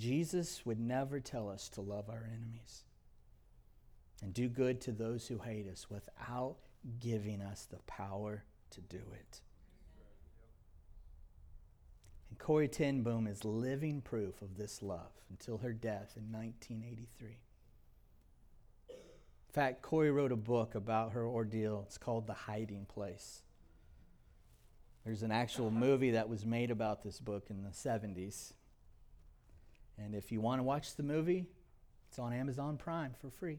Jesus 0.00 0.64
would 0.64 0.80
never 0.80 1.20
tell 1.20 1.50
us 1.50 1.68
to 1.68 1.82
love 1.82 2.08
our 2.08 2.26
enemies 2.26 2.84
and 4.22 4.32
do 4.32 4.48
good 4.48 4.80
to 4.80 4.92
those 4.92 5.26
who 5.26 5.38
hate 5.38 5.68
us 5.68 5.90
without 5.90 6.56
giving 6.98 7.42
us 7.42 7.66
the 7.70 7.80
power 7.86 8.44
to 8.70 8.80
do 8.80 9.02
it. 9.12 9.42
And 12.30 12.38
Corrie 12.38 12.68
ten 12.68 13.02
Boom 13.02 13.26
is 13.26 13.44
living 13.44 14.00
proof 14.00 14.40
of 14.40 14.56
this 14.56 14.82
love 14.82 15.12
until 15.28 15.58
her 15.58 15.74
death 15.74 16.14
in 16.16 16.32
1983. 16.32 17.28
In 17.28 17.36
fact, 19.52 19.82
Corrie 19.82 20.10
wrote 20.10 20.32
a 20.32 20.36
book 20.36 20.74
about 20.74 21.12
her 21.12 21.26
ordeal. 21.26 21.84
It's 21.86 21.98
called 21.98 22.26
The 22.26 22.32
Hiding 22.32 22.86
Place. 22.86 23.42
There's 25.04 25.22
an 25.22 25.32
actual 25.32 25.66
uh-huh. 25.66 25.78
movie 25.78 26.12
that 26.12 26.30
was 26.30 26.46
made 26.46 26.70
about 26.70 27.02
this 27.02 27.20
book 27.20 27.48
in 27.50 27.64
the 27.64 27.70
70s. 27.70 28.54
And 30.02 30.14
if 30.14 30.32
you 30.32 30.40
want 30.40 30.60
to 30.60 30.62
watch 30.62 30.96
the 30.96 31.02
movie, 31.02 31.46
it's 32.08 32.18
on 32.18 32.32
Amazon 32.32 32.78
Prime 32.78 33.14
for 33.20 33.28
free. 33.30 33.58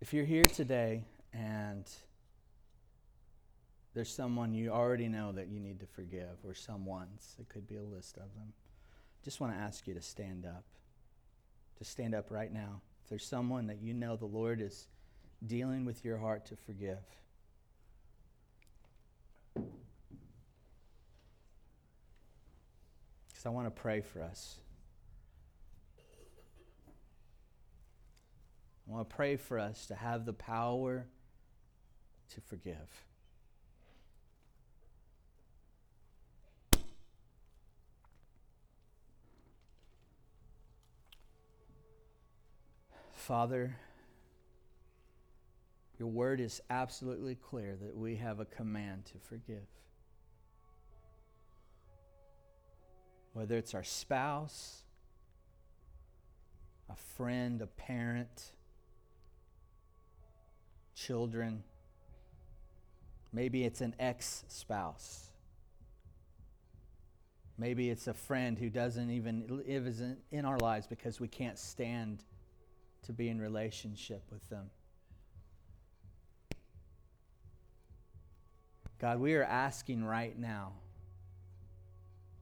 If 0.00 0.14
you're 0.14 0.24
here 0.24 0.44
today 0.44 1.04
and 1.34 1.84
there's 3.94 4.08
someone 4.08 4.54
you 4.54 4.70
already 4.70 5.08
know 5.08 5.32
that 5.32 5.48
you 5.48 5.58
need 5.58 5.80
to 5.80 5.86
forgive, 5.86 6.38
or 6.44 6.54
someone's, 6.54 7.34
it 7.38 7.48
could 7.48 7.66
be 7.66 7.76
a 7.76 7.82
list 7.82 8.16
of 8.16 8.32
them, 8.36 8.52
just 9.24 9.40
want 9.40 9.52
to 9.52 9.58
ask 9.58 9.86
you 9.86 9.94
to 9.94 10.00
stand 10.00 10.46
up. 10.46 10.64
To 11.78 11.84
stand 11.84 12.14
up 12.14 12.30
right 12.30 12.52
now. 12.52 12.80
There's 13.08 13.24
someone 13.24 13.66
that 13.68 13.80
you 13.80 13.94
know 13.94 14.16
the 14.16 14.26
Lord 14.26 14.60
is 14.60 14.86
dealing 15.46 15.84
with 15.84 16.04
your 16.04 16.18
heart 16.18 16.46
to 16.46 16.56
forgive. 16.56 16.98
because 23.38 23.46
I 23.46 23.50
want 23.50 23.68
to 23.68 23.82
pray 23.82 24.00
for 24.00 24.20
us. 24.20 24.56
I 28.88 28.92
want 28.92 29.08
to 29.08 29.14
pray 29.14 29.36
for 29.36 29.60
us 29.60 29.86
to 29.86 29.94
have 29.94 30.24
the 30.24 30.32
power 30.32 31.06
to 32.34 32.40
forgive. 32.40 33.07
Father, 43.28 43.76
your 45.98 46.08
word 46.08 46.40
is 46.40 46.62
absolutely 46.70 47.34
clear 47.34 47.76
that 47.76 47.94
we 47.94 48.16
have 48.16 48.40
a 48.40 48.46
command 48.46 49.04
to 49.04 49.18
forgive. 49.18 49.66
Whether 53.34 53.58
it's 53.58 53.74
our 53.74 53.84
spouse, 53.84 54.80
a 56.88 56.96
friend, 56.96 57.60
a 57.60 57.66
parent, 57.66 58.52
children, 60.94 61.64
maybe 63.30 63.62
it's 63.62 63.82
an 63.82 63.94
ex 63.98 64.46
spouse. 64.48 65.28
Maybe 67.58 67.90
it's 67.90 68.06
a 68.06 68.14
friend 68.14 68.58
who 68.58 68.70
doesn't 68.70 69.10
even 69.10 69.44
live 69.66 70.16
in 70.32 70.46
our 70.46 70.56
lives 70.56 70.86
because 70.86 71.20
we 71.20 71.28
can't 71.28 71.58
stand 71.58 72.24
to 73.02 73.12
be 73.12 73.28
in 73.28 73.40
relationship 73.40 74.22
with 74.30 74.48
them. 74.48 74.70
God, 78.98 79.20
we 79.20 79.34
are 79.34 79.44
asking 79.44 80.04
right 80.04 80.36
now 80.38 80.72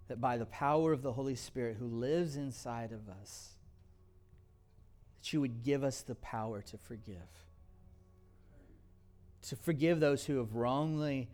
that 0.09 0.20
by 0.20 0.36
the 0.38 0.46
power 0.46 0.92
of 0.92 1.02
the 1.02 1.12
Holy 1.12 1.34
Spirit 1.34 1.76
who 1.78 1.86
lives 1.86 2.36
inside 2.36 2.92
of 2.92 3.09
us, 3.09 3.57
that 5.18 5.32
you 5.32 5.40
would 5.40 5.62
give 5.62 5.84
us 5.84 6.02
the 6.02 6.14
power 6.14 6.62
to 6.62 6.78
forgive. 6.78 7.16
To 9.42 9.57
forgive 9.57 10.00
those 10.00 10.24
who 10.24 10.38
have 10.38 10.54
wrongly 10.54 11.28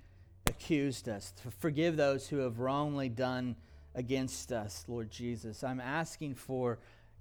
accused 0.47 1.09
us, 1.09 1.33
to 1.43 1.51
forgive 1.51 1.97
those 1.97 2.29
who 2.29 2.39
have 2.39 2.59
wrongly 2.59 3.09
done 3.09 3.57
against 3.95 4.53
us, 4.53 4.85
Lord 4.89 5.11
Jesus. 5.11 5.63
I'm 5.63 5.81
asking 5.81 6.35
for 6.35 6.79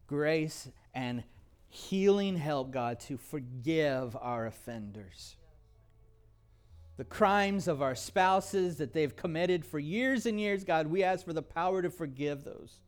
grace 0.08 0.70
and 0.93 1.24
healing 1.72 2.38
help, 2.38 2.72
God, 2.72 2.99
to 3.01 3.17
forgive 3.17 4.15
our 4.22 4.45
offenders 4.45 5.36
the 7.01 7.05
crimes 7.05 7.67
of 7.67 7.82
our 7.82 7.95
spouses 7.95 8.78
that 8.78 8.93
they've 8.93 9.15
committed 9.15 9.65
for 9.65 9.80
years 9.80 10.28
and 10.28 10.39
years, 10.39 10.63
God, 10.63 10.86
we 10.86 11.03
ask 11.03 11.26
for 11.26 11.34
the 11.34 11.41
power 11.41 11.82
to 11.82 11.89
forgive 11.89 12.43
those. 12.43 12.80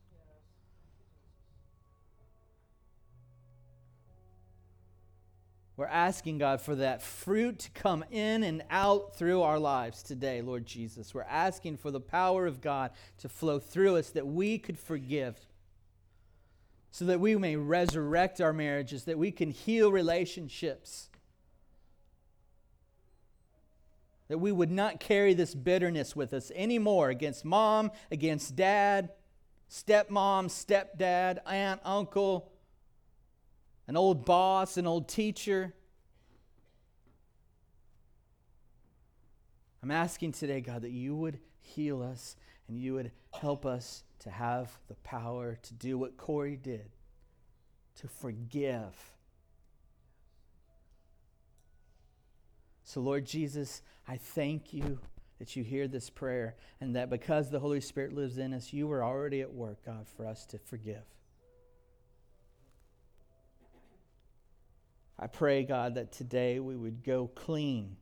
We're 5.76 5.86
asking 5.86 6.38
God 6.38 6.60
for 6.60 6.76
that 6.76 7.02
fruit 7.02 7.58
to 7.58 7.70
come 7.72 8.04
in 8.12 8.44
and 8.44 8.62
out 8.70 9.16
through 9.16 9.42
our 9.42 9.58
lives 9.58 10.04
today, 10.04 10.42
Lord 10.42 10.64
Jesus. 10.64 11.12
We're 11.12 11.22
asking 11.22 11.78
for 11.78 11.90
the 11.90 11.98
power 11.98 12.46
of 12.46 12.60
God 12.60 12.92
to 13.18 13.28
flow 13.28 13.58
through 13.58 13.96
us 13.96 14.10
that 14.10 14.28
we 14.28 14.58
could 14.58 14.78
forgive, 14.78 15.40
so 16.94 17.06
that 17.06 17.18
we 17.18 17.34
may 17.34 17.56
resurrect 17.56 18.40
our 18.40 18.52
marriages, 18.52 19.02
that 19.02 19.18
we 19.18 19.32
can 19.32 19.50
heal 19.50 19.90
relationships 19.90 21.08
that 24.28 24.38
we 24.38 24.52
would 24.52 24.70
not 24.70 25.00
carry 25.00 25.34
this 25.34 25.56
bitterness 25.56 26.14
with 26.14 26.32
us 26.32 26.52
anymore 26.54 27.10
against 27.10 27.44
mom, 27.44 27.90
against 28.12 28.54
dad, 28.54 29.10
stepmom, 29.68 30.46
stepdad, 30.46 31.38
aunt, 31.46 31.80
uncle, 31.84 32.52
an 33.88 33.96
old 33.96 34.24
boss, 34.24 34.76
an 34.76 34.86
old 34.86 35.08
teacher. 35.08 35.74
I'm 39.82 39.90
asking 39.90 40.30
today, 40.30 40.60
God, 40.60 40.82
that 40.82 40.92
you 40.92 41.16
would 41.16 41.40
heal 41.60 42.02
us 42.02 42.36
and 42.68 42.78
you 42.78 42.94
would 42.94 43.10
help 43.32 43.66
us 43.66 44.04
to 44.24 44.30
have 44.30 44.78
the 44.88 44.94
power 44.96 45.56
to 45.62 45.74
do 45.74 45.96
what 45.96 46.16
Corrie 46.16 46.56
did 46.56 46.90
to 47.96 48.08
forgive 48.08 49.14
So, 52.84 53.00
Lord 53.00 53.24
Jesus, 53.24 53.82
I 54.06 54.18
thank 54.18 54.72
you 54.72 55.00
that 55.38 55.56
you 55.56 55.64
hear 55.64 55.88
this 55.88 56.10
prayer 56.10 56.54
and 56.80 56.94
that 56.94 57.10
because 57.10 57.50
the 57.50 57.58
Holy 57.58 57.80
Spirit 57.80 58.12
lives 58.12 58.38
in 58.38 58.52
us, 58.52 58.72
you 58.72 58.86
were 58.86 59.02
already 59.02 59.40
at 59.40 59.52
work, 59.52 59.84
God, 59.84 60.06
for 60.06 60.26
us 60.26 60.46
to 60.46 60.58
forgive. 60.58 61.02
I 65.18 65.26
pray, 65.26 65.64
God, 65.64 65.94
that 65.94 66.12
today 66.12 66.60
we 66.60 66.76
would 66.76 67.02
go 67.02 67.26
clean. 67.34 67.96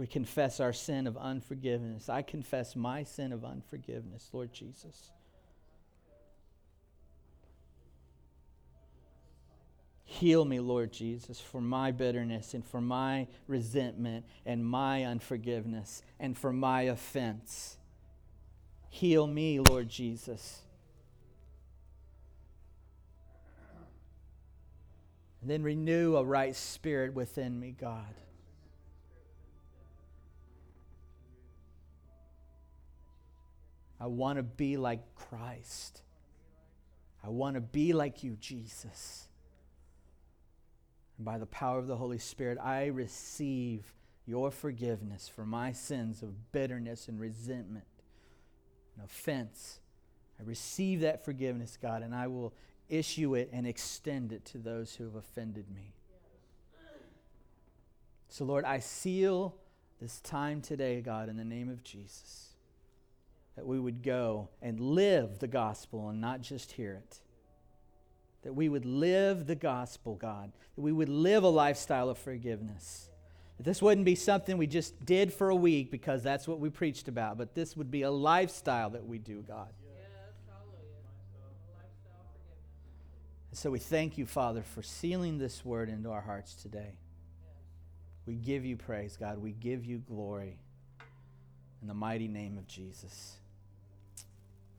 We 0.00 0.06
confess 0.06 0.60
our 0.60 0.72
sin 0.72 1.06
of 1.06 1.18
unforgiveness. 1.18 2.08
I 2.08 2.22
confess 2.22 2.74
my 2.74 3.02
sin 3.02 3.34
of 3.34 3.44
unforgiveness, 3.44 4.30
Lord 4.32 4.50
Jesus. 4.50 5.10
Heal 10.06 10.46
me, 10.46 10.58
Lord 10.58 10.90
Jesus, 10.90 11.38
for 11.38 11.60
my 11.60 11.90
bitterness 11.90 12.54
and 12.54 12.64
for 12.64 12.80
my 12.80 13.26
resentment 13.46 14.24
and 14.46 14.64
my 14.64 15.04
unforgiveness 15.04 16.00
and 16.18 16.34
for 16.34 16.50
my 16.50 16.84
offense. 16.84 17.76
Heal 18.88 19.26
me, 19.26 19.60
Lord 19.60 19.90
Jesus. 19.90 20.62
And 25.42 25.50
then 25.50 25.62
renew 25.62 26.16
a 26.16 26.24
right 26.24 26.56
spirit 26.56 27.12
within 27.12 27.60
me, 27.60 27.76
God. 27.78 28.14
I 34.00 34.06
want 34.06 34.38
to 34.38 34.42
be 34.42 34.76
like 34.76 35.14
Christ. 35.14 36.02
I 37.22 37.28
want 37.28 37.54
to 37.54 37.60
be 37.60 37.92
like 37.92 38.24
you, 38.24 38.36
Jesus. 38.40 39.28
And 41.18 41.24
by 41.26 41.36
the 41.36 41.46
power 41.46 41.78
of 41.78 41.86
the 41.86 41.96
Holy 41.96 42.18
Spirit, 42.18 42.58
I 42.58 42.86
receive 42.86 43.92
your 44.26 44.50
forgiveness 44.50 45.28
for 45.28 45.44
my 45.44 45.72
sins 45.72 46.22
of 46.22 46.52
bitterness 46.52 47.08
and 47.08 47.20
resentment 47.20 47.84
and 48.96 49.04
offense. 49.04 49.80
I 50.38 50.44
receive 50.44 51.00
that 51.00 51.24
forgiveness, 51.24 51.76
God, 51.80 52.02
and 52.02 52.14
I 52.14 52.28
will 52.28 52.54
issue 52.88 53.34
it 53.34 53.50
and 53.52 53.66
extend 53.66 54.32
it 54.32 54.44
to 54.46 54.58
those 54.58 54.94
who 54.94 55.04
have 55.04 55.14
offended 55.14 55.66
me. 55.74 55.92
So, 58.28 58.44
Lord, 58.44 58.64
I 58.64 58.78
seal 58.78 59.56
this 60.00 60.20
time 60.20 60.62
today, 60.62 61.00
God, 61.00 61.28
in 61.28 61.36
the 61.36 61.44
name 61.44 61.68
of 61.68 61.82
Jesus, 61.82 62.49
that 63.56 63.66
we 63.66 63.78
would 63.78 64.02
go 64.02 64.48
and 64.62 64.80
live 64.80 65.38
the 65.38 65.48
gospel 65.48 66.08
and 66.08 66.20
not 66.20 66.40
just 66.40 66.72
hear 66.72 66.94
it 66.94 67.20
that 68.42 68.54
we 68.54 68.68
would 68.68 68.84
live 68.84 69.46
the 69.46 69.54
gospel, 69.54 70.14
God, 70.14 70.52
that 70.74 70.80
we 70.80 70.92
would 70.92 71.08
live 71.08 71.42
a 71.42 71.48
lifestyle 71.48 72.08
of 72.08 72.18
forgiveness. 72.18 73.08
That 73.58 73.64
this 73.64 73.82
wouldn't 73.82 74.06
be 74.06 74.14
something 74.14 74.56
we 74.56 74.66
just 74.66 75.04
did 75.04 75.32
for 75.32 75.50
a 75.50 75.56
week 75.56 75.90
because 75.90 76.22
that's 76.22 76.48
what 76.48 76.58
we 76.58 76.70
preached 76.70 77.08
about, 77.08 77.36
but 77.36 77.54
this 77.54 77.76
would 77.76 77.90
be 77.90 78.02
a 78.02 78.10
lifestyle 78.10 78.90
that 78.90 79.06
we 79.06 79.18
do, 79.18 79.44
God. 79.46 79.68
So 83.52 83.70
we 83.70 83.80
thank 83.80 84.16
you, 84.16 84.26
Father, 84.26 84.62
for 84.62 84.80
sealing 84.80 85.38
this 85.38 85.64
word 85.64 85.88
into 85.88 86.10
our 86.10 86.20
hearts 86.20 86.54
today. 86.54 86.94
We 88.24 88.36
give 88.36 88.64
you 88.64 88.76
praise, 88.76 89.16
God. 89.16 89.38
We 89.38 89.50
give 89.50 89.84
you 89.84 89.98
glory 89.98 90.60
in 91.82 91.88
the 91.88 91.94
mighty 91.94 92.28
name 92.28 92.56
of 92.56 92.68
Jesus. 92.68 93.39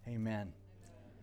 Amen. 0.08 0.54